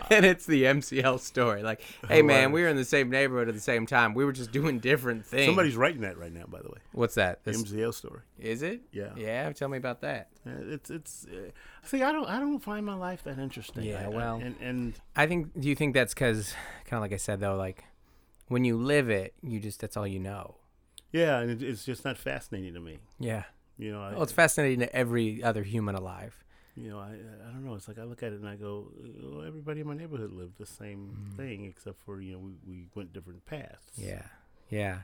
[0.10, 1.62] and it's the MCL story.
[1.64, 4.14] Like, hey man, we were in the same neighborhood at the same time.
[4.14, 5.46] We were just doing different things.
[5.46, 6.78] Somebody's writing that right now, by the way.
[6.94, 7.44] What's that?
[7.44, 8.22] This, MCL story.
[8.40, 8.82] is it?
[8.92, 9.10] Yeah.
[9.18, 9.52] Yeah.
[9.52, 10.30] Tell me about that.
[10.46, 11.26] Uh, It's it's.
[11.28, 11.52] Uh,
[11.84, 13.84] see, I don't I don't find my life that interesting.
[13.84, 15.60] Yeah, I- I- well- and and I think.
[15.60, 16.54] Do you think that's because,
[16.86, 17.84] kind of like I said though, like
[18.48, 20.56] when you live it, you just that's all you know.
[21.12, 23.00] Yeah, and it, it's just not fascinating to me.
[23.20, 23.44] Yeah.
[23.78, 26.44] You know, I, Well, it's fascinating to every other human alive.
[26.76, 27.76] you know, I I don't know.
[27.76, 28.88] It's like I look at it and I go,
[29.24, 31.38] oh, everybody in my neighborhood lived the same mm.
[31.38, 33.92] thing, except for you know we, we went different paths.
[33.96, 34.24] Yeah.
[34.70, 35.00] Yeah.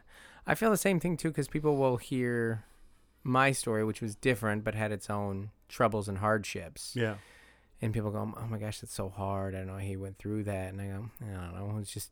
[0.45, 2.63] I feel the same thing too because people will hear
[3.23, 6.93] my story, which was different but had its own troubles and hardships.
[6.95, 7.15] Yeah.
[7.81, 9.53] And people go, oh my gosh, that's so hard.
[9.53, 10.73] I don't know how he went through that.
[10.73, 11.77] And I go, I don't know.
[11.79, 12.11] It's just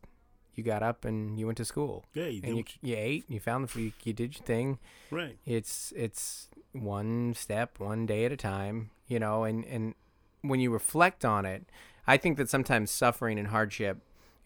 [0.56, 2.04] you got up and you went to school.
[2.14, 2.26] Yeah.
[2.26, 4.78] You did And you, what you ate, you found the food, you did your thing.
[5.10, 5.36] right.
[5.46, 9.94] it's it's one step one day at a time you know and and
[10.42, 11.64] when you reflect on it
[12.06, 13.96] i think that sometimes suffering and hardship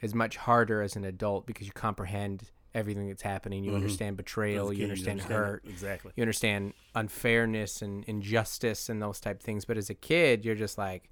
[0.01, 3.77] is much harder as an adult because you comprehend everything that's happening you Mhm.
[3.77, 5.25] understand betrayal As a you understand it.
[5.27, 6.13] hurt Exactly.
[6.15, 10.79] you understand unfairness and injustice and those type things but as a kid you're just
[10.79, 11.11] like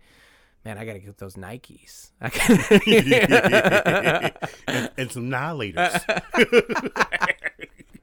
[0.69, 2.11] Man, I gotta get those Nikes.
[4.69, 6.05] And, and some annihilators.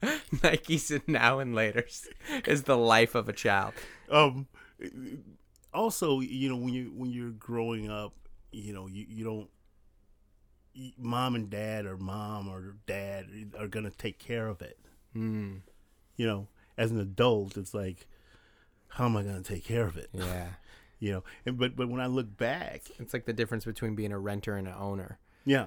[0.02, 2.08] Nikes and now and later's
[2.44, 3.72] is the life of a child.
[4.10, 4.48] um,
[5.72, 8.14] also, you know, when you when you're growing up,
[8.50, 9.48] you know, you, you don't.
[10.98, 13.26] Mom and dad, or mom or dad,
[13.58, 14.76] are gonna take care of it.
[15.16, 15.60] Mm,
[16.16, 18.06] You know, as an adult, it's like,
[18.88, 20.08] how am I gonna take care of it?
[20.12, 20.48] yeah,
[20.98, 24.12] You know, and but but when I look back, it's like the difference between being
[24.12, 25.18] a renter and an owner.
[25.44, 25.66] yeah,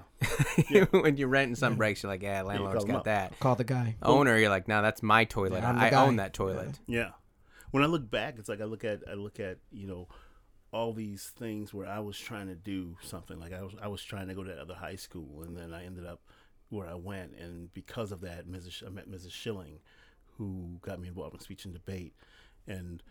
[0.91, 3.03] when you rent and something breaks, you're like, yeah, landlord's call 'em got up.
[3.05, 3.39] that.
[3.39, 3.95] Call the guy.
[4.01, 5.61] Owner, you're like, no, that's my toilet.
[5.61, 6.79] Yeah, I'm the I guy." own that toilet.
[6.85, 7.11] Yeah.
[7.71, 10.07] When I look back, it's like I look at I look at you know
[10.71, 13.39] all these things where I was trying to do something.
[13.39, 15.73] Like I was I was trying to go to that other high school, and then
[15.73, 16.21] I ended up
[16.69, 18.71] where I went, and because of that, Mrs.
[18.71, 19.31] Sh- I met Mrs.
[19.31, 19.79] Schilling,
[20.37, 22.13] who got me involved in speech and debate,
[22.67, 23.01] and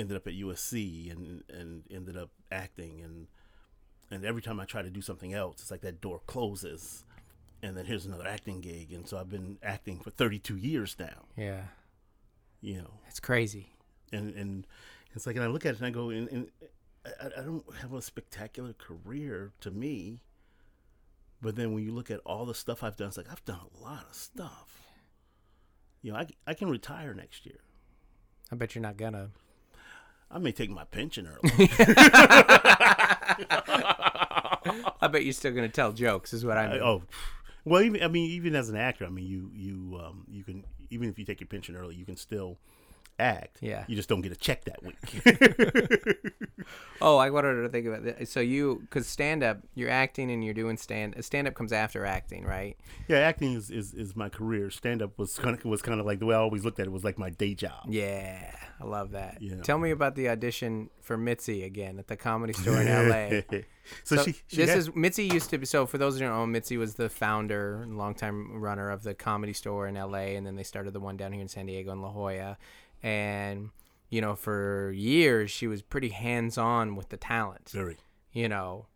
[0.00, 3.26] ended up at USC, and and ended up acting, and
[4.10, 7.04] and every time I try to do something else, it's like that door closes.
[7.62, 11.26] And then here's another acting gig, and so I've been acting for 32 years now.
[11.36, 11.64] Yeah,
[12.62, 13.74] You know, it's crazy.
[14.12, 14.66] and and
[15.14, 16.48] it's like and I look at it and I go and, and
[17.04, 20.20] I, I don't have a spectacular career to me,
[21.42, 23.60] but then when you look at all the stuff I've done, it's like I've done
[23.78, 24.86] a lot of stuff.
[26.02, 27.60] You know, I, I can retire next year.
[28.50, 29.30] I bet you're not gonna.
[30.30, 31.70] I may take my pension early.
[35.02, 36.32] I bet you're still gonna tell jokes.
[36.32, 36.82] Is what I I- mean.
[36.82, 37.02] oh,
[37.64, 40.64] well, even I mean, even as an actor, I mean, you you um you can
[40.90, 42.58] even if you take your pension early, you can still
[43.20, 43.58] act.
[43.60, 43.84] Yeah.
[43.88, 44.96] you just don't get a check that week.
[47.02, 48.28] Oh, I wanted to think about that.
[48.28, 51.14] So you, because stand up, you're acting and you're doing stand.
[51.24, 52.76] Stand up comes after acting, right?
[53.08, 54.68] yeah, acting is, is, is my career.
[54.68, 56.86] Stand up was kind of was kind of like the way I always looked at
[56.86, 57.86] it was like my day job.
[57.88, 59.38] Yeah, I love that.
[59.40, 59.62] Yeah.
[59.62, 63.40] Tell me about the audition for Mitzi again at the comedy store in LA.
[64.04, 65.64] so, So she, she this had- is Mitzi used to be.
[65.64, 69.14] So for those who don't know, Mitzi was the founder and longtime runner of the
[69.14, 70.36] comedy store in L.A.
[70.36, 72.58] and then they started the one down here in San Diego in La Jolla,
[73.02, 73.70] and
[74.08, 77.70] you know for years she was pretty hands on with the talent.
[77.72, 77.96] very
[78.32, 78.86] You know,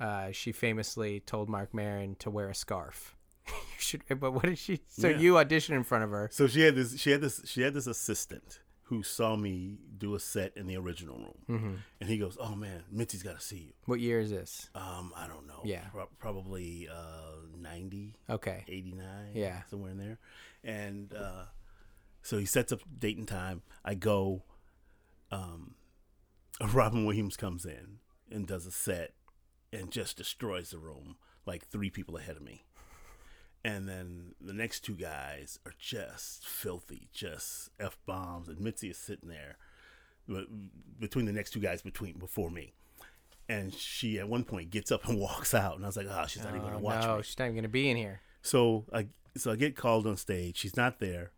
[0.00, 3.14] uh, she famously told Marc Maron to wear a scarf.
[3.48, 4.80] you should, but what did she?
[4.88, 5.18] So Yeah.
[5.18, 6.28] you auditioned in front of her.
[6.32, 10.14] so she had this she had this she had this assistant who saw me do
[10.14, 11.74] a set in the original room, Mm-hmm.
[12.00, 14.70] and he goes, "Oh man, Mitzi's got to see you." What year is this?
[14.74, 15.60] Um, I don't know.
[15.62, 15.84] Yeah.
[15.92, 18.64] Pro- probably uh 90, Okay.
[18.66, 19.62] 89, Yeah.
[19.68, 20.18] somewhere in there.
[20.64, 21.44] And uh,
[22.28, 23.62] so he sets up date and time.
[23.82, 24.42] I go.
[25.32, 25.76] Um,
[26.74, 28.00] Robin Williams comes in
[28.30, 29.14] and does a set
[29.72, 31.16] and just destroys the room
[31.46, 32.64] like three people ahead of me.
[33.64, 38.98] And then the next two guys are just filthy, just f bombs, and Mitzi is
[38.98, 39.56] sitting there
[41.00, 42.74] between the next two guys between before me.
[43.48, 46.24] And she at one point gets up and walks out, and I was like, "Oh,
[46.28, 48.20] she's not even Oh, gonna watch no, me." she's not even gonna be in here.
[48.42, 49.06] So I
[49.36, 50.58] so I get called on stage.
[50.58, 51.32] She's not there.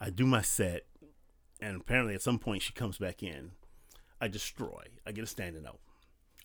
[0.00, 0.82] I do my set,
[1.60, 3.52] and apparently at some point she comes back in.
[4.20, 4.84] I destroy.
[5.06, 5.80] I get a standing out.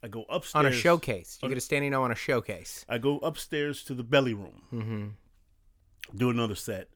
[0.04, 1.38] I go upstairs On a showcase.
[1.41, 2.86] You get a standing O on a showcase.
[2.89, 4.64] I go upstairs to the belly room.
[4.74, 6.18] Mm-hmm.
[6.18, 6.89] Do another set.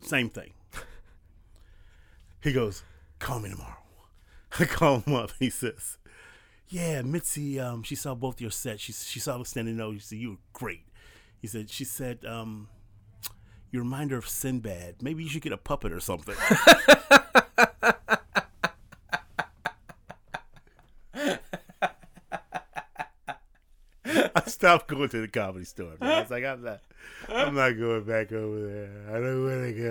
[0.00, 0.52] Same thing.
[2.42, 2.82] he goes,
[3.18, 3.78] "Call me tomorrow."
[4.58, 5.32] I call him up.
[5.38, 5.98] He says,
[6.68, 7.58] "Yeah, Mitzi.
[7.60, 8.82] Um, she saw both your sets.
[8.82, 9.94] She she saw the standing out.
[9.94, 10.86] She said you were great."
[11.40, 12.68] He said, "She said, um,
[13.74, 15.02] you remind her of Sinbad.
[15.02, 16.36] Maybe you should get a puppet or something."
[24.06, 25.94] I stopped going to the comedy store.
[26.00, 26.10] Man.
[26.10, 26.80] I was like, I'm not,
[27.28, 28.90] I'm not going back over there.
[29.08, 29.82] I don't want to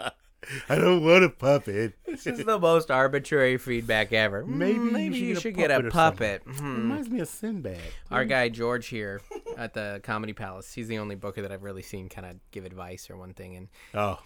[0.00, 0.10] go.
[0.68, 1.94] I don't want a puppet.
[2.06, 4.44] This is the most arbitrary feedback ever.
[4.44, 6.38] Maybe Mm, you should you get a get a puppet or something.
[6.38, 6.42] puppet.
[6.46, 6.76] It Hmm.
[6.76, 7.78] reminds me of Sinbad.
[8.10, 9.20] Our guy George here
[9.62, 10.72] at the Comedy Palace.
[10.72, 13.56] He's the only booker that I've really seen kind of give advice or one thing.
[13.56, 14.18] And Oh,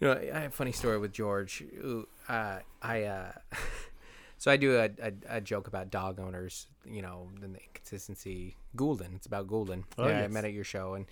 [0.00, 1.62] you know, I have a funny story with George.
[1.62, 3.32] Ooh, Uh, I uh,
[4.38, 6.66] so I do a, a, a joke about dog owners.
[6.84, 8.56] You know, and the inconsistency.
[8.76, 9.12] Goulden.
[9.16, 9.84] It's about Goulden.
[9.98, 11.06] Oh, yeah, I met at your show and.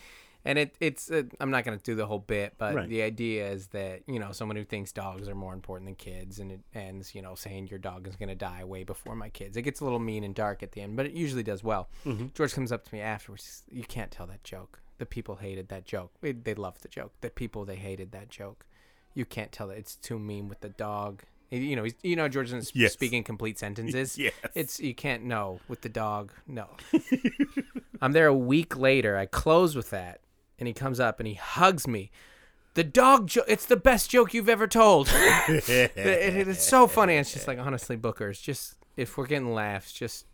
[0.49, 2.89] And it, it's uh, I'm not gonna do the whole bit, but Right.
[2.89, 6.39] the idea is that you know someone who thinks dogs are more important than kids,
[6.39, 9.57] and it ends you know saying your dog is gonna die way before my kids.
[9.57, 11.89] It gets a little mean and dark at the end, but it usually does well.
[12.35, 13.63] George comes up to me afterwards.
[13.71, 14.81] You can't tell that joke.
[14.97, 16.13] The people hated that joke.
[16.23, 17.13] It, they loved the joke.
[17.21, 18.65] The people they hated that joke.
[19.15, 21.23] You can't tell that it's too mean with the dog.
[21.51, 22.93] You know, he's, you know, George isn't Yes.
[22.95, 24.19] speaking complete sentences.
[24.25, 24.33] Yes.
[24.55, 26.33] It's you can't know with the dog.
[26.47, 26.69] No.
[28.03, 29.17] I'm there a week later.
[29.17, 30.21] I close with that,
[30.59, 32.11] and he comes up and he hugs me.
[32.75, 33.47] The dog joke.
[33.49, 35.09] It's the best joke you've ever told.
[35.13, 37.15] it, it- it's so funny.
[37.17, 38.29] It's just like honestly, Booker.
[38.31, 40.27] It's just if we're getting laughs, just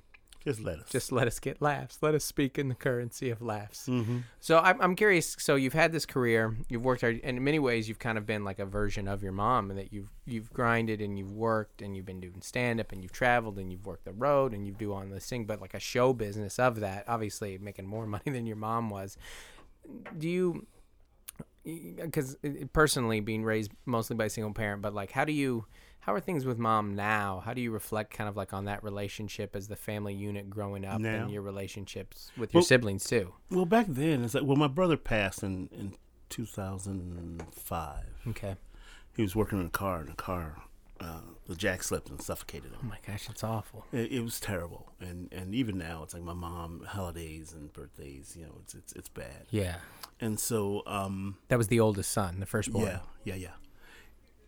[0.45, 0.89] Just let us.
[0.91, 1.99] Just let us get laughs.
[2.03, 3.87] Let us speak in the currency of laughs.
[3.87, 5.37] hmm So I'm, I'm curious.
[5.39, 8.27] So you've had this career, you've worked hard, and in many ways you've kind of
[8.27, 11.81] been like a version of your mom, and that you've you've grinded and you've worked
[11.81, 14.67] and you've been doing stand up and you've traveled and you've worked the road and
[14.67, 18.07] you do all this thing, but like a show business of that, obviously making more
[18.17, 19.17] money than your mom was.
[20.19, 20.67] Do you?
[21.65, 22.37] Because
[22.73, 25.65] personally, being raised mostly by a single parent, but like, how do you?
[26.01, 27.41] How are things with mom now?
[27.43, 30.85] How do you reflect kind of like on that relationship as the family unit growing
[30.85, 31.23] up Now?
[31.23, 33.33] and your relationships with your Well- siblings too?
[33.51, 35.95] Well, back then, it's like, well, my brother passed in, in
[36.29, 38.05] 2005.
[38.29, 38.57] Okay.
[39.17, 40.63] He was working in a car, in a car,
[41.05, 42.79] uh, the jack slipped and suffocated him.
[42.83, 43.85] Oh my gosh, it's awful.
[43.93, 48.37] It, it was terrible, and and even now, it's like my mom holidays and birthdays.
[48.39, 49.47] You know, it's it's it's bad.
[49.51, 49.77] Yeah.
[50.21, 52.87] And so, um, That was the oldest son, the firstborn.
[52.87, 53.49] yeah, yeah, yeah.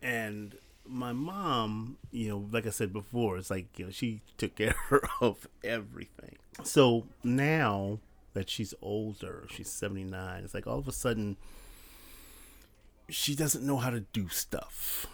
[0.01, 0.55] And
[0.85, 4.75] my mom, you know, like I said before, it's like you know she took care
[5.21, 6.37] of everything.
[6.63, 7.99] So now
[8.33, 10.43] that she's older, she's seventy nine.
[10.43, 11.37] It's like all of a sudden
[13.09, 15.07] she doesn't know how to do stuff.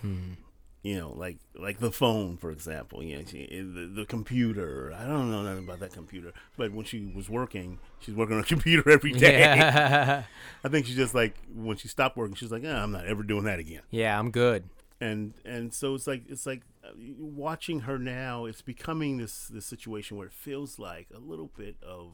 [0.84, 3.01] You know, like like the phone, for example.
[3.01, 4.93] You know, she, the, the computer.
[4.93, 6.34] I don't know nothing about that computer.
[6.57, 9.39] But when she was working, she's working on a computer every day.
[9.39, 10.23] Yeah.
[10.63, 13.23] I think she's just like when she stopped working, she's like, "Ah, I'm not ever
[13.23, 13.81] doing that again.
[13.91, 14.65] yeah, I'm good.
[14.99, 18.43] And and so it's like it's like uh, watching her now.
[18.45, 22.11] It's becoming this this situation where it feels like a little bit of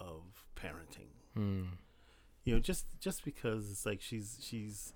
[0.00, 0.22] of
[0.56, 1.10] parenting.
[1.34, 1.62] Hmm.
[2.44, 4.92] You know, just just because it's like she's she's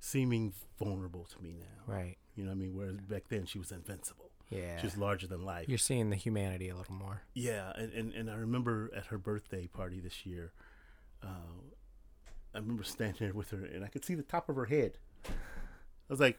[0.00, 1.92] seeming vulnerable to me now.
[1.92, 2.16] Right.
[2.36, 2.76] You know what I mean?
[2.76, 4.30] Whereas back then she was invincible.
[4.50, 4.78] Yeah.
[4.80, 5.68] She was larger than life.
[5.68, 7.22] You're seeing the humanity a little more.
[7.34, 10.52] Yeah, and, and, and I remember at her birthday party this year,
[11.22, 11.26] uh,
[12.54, 14.98] I remember standing there with her, and I could see the top of her head.
[15.26, 15.30] I
[16.08, 16.38] was like,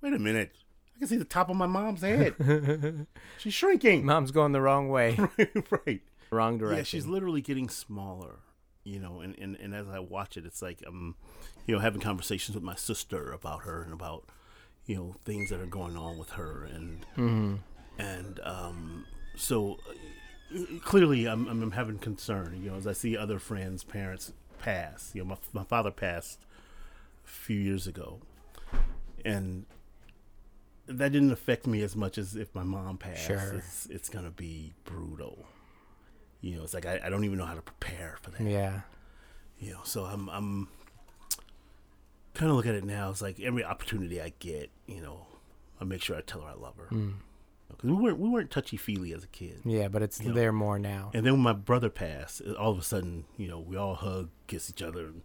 [0.00, 0.52] "Wait a minute!
[0.94, 2.36] I can see the top of my mom's head.
[3.38, 5.18] she's shrinking." Mom's going the wrong way,
[5.86, 6.00] right?
[6.30, 6.78] wrong direction.
[6.78, 8.38] Yeah, she's literally getting smaller.
[8.84, 11.14] You know, and, and, and as I watch it, it's like I'm,
[11.66, 14.24] you know, having conversations with my sister about her and about,
[14.86, 17.60] you know, things that are going on with her, and
[17.98, 19.04] and um,
[19.36, 19.78] so
[20.82, 22.60] clearly I'm, I'm having concern.
[22.62, 25.10] You know, as I see other friends' parents pass.
[25.14, 26.40] You know, my my father passed
[27.24, 28.20] a few years ago,
[29.24, 29.66] and
[30.86, 33.26] that didn't affect me as much as if my mom passed.
[33.26, 33.54] Sure.
[33.54, 35.46] It's, it's gonna be brutal.
[36.40, 38.42] You know, it's like I, I don't even know how to prepare for that.
[38.42, 38.80] yeah.
[39.58, 40.68] You know, so I'm I'm
[42.34, 43.10] kind of look at it now.
[43.10, 45.26] It's like every opportunity I get, you know,
[45.80, 46.86] I make sure I tell her I love her.
[46.86, 47.10] Hmm.
[47.68, 49.60] Because we weren't we weren't touchy feely as a kid.
[49.64, 50.34] Yeah, but it's You know.
[50.34, 51.10] there more now.
[51.14, 54.28] And then when my brother passed, all of a sudden, you know, we all hug,
[54.46, 55.22] kiss each other, and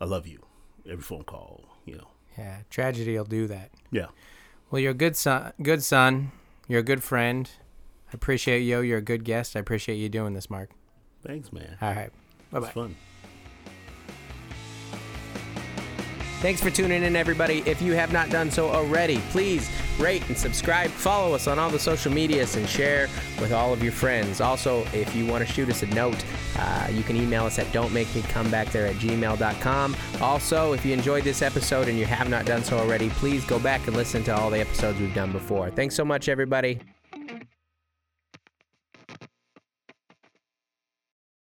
[0.00, 0.44] I love you.
[0.86, 2.08] Every phone call, you know.
[2.36, 3.70] Yeah, tragedy will do that.
[3.90, 4.06] Yeah.
[4.70, 5.52] Well, you're a good son.
[5.62, 6.32] Good son.
[6.68, 7.50] You're a good friend.
[8.08, 8.80] I appreciate you.
[8.80, 9.56] You're a good guest.
[9.56, 10.70] I appreciate you doing this, Mark.
[11.26, 11.76] Thanks, man.
[11.80, 12.10] All right.
[12.52, 12.70] Bye bye.
[12.70, 12.96] fun.
[16.40, 17.62] Thanks for tuning in, everybody.
[17.66, 20.90] If you have not done so already, please rate and subscribe.
[20.90, 24.40] Follow us on all the social medias and share with all of your friends.
[24.40, 26.24] Also, if you want to shoot us a note,
[26.56, 29.94] uh, you can email us at don't make me come back there at gmail.com.
[30.22, 33.58] Also, if you enjoyed this episode and you have not done so already, please go
[33.58, 35.70] back and listen to all the episodes we've done before.
[35.70, 36.80] Thanks so much, everybody.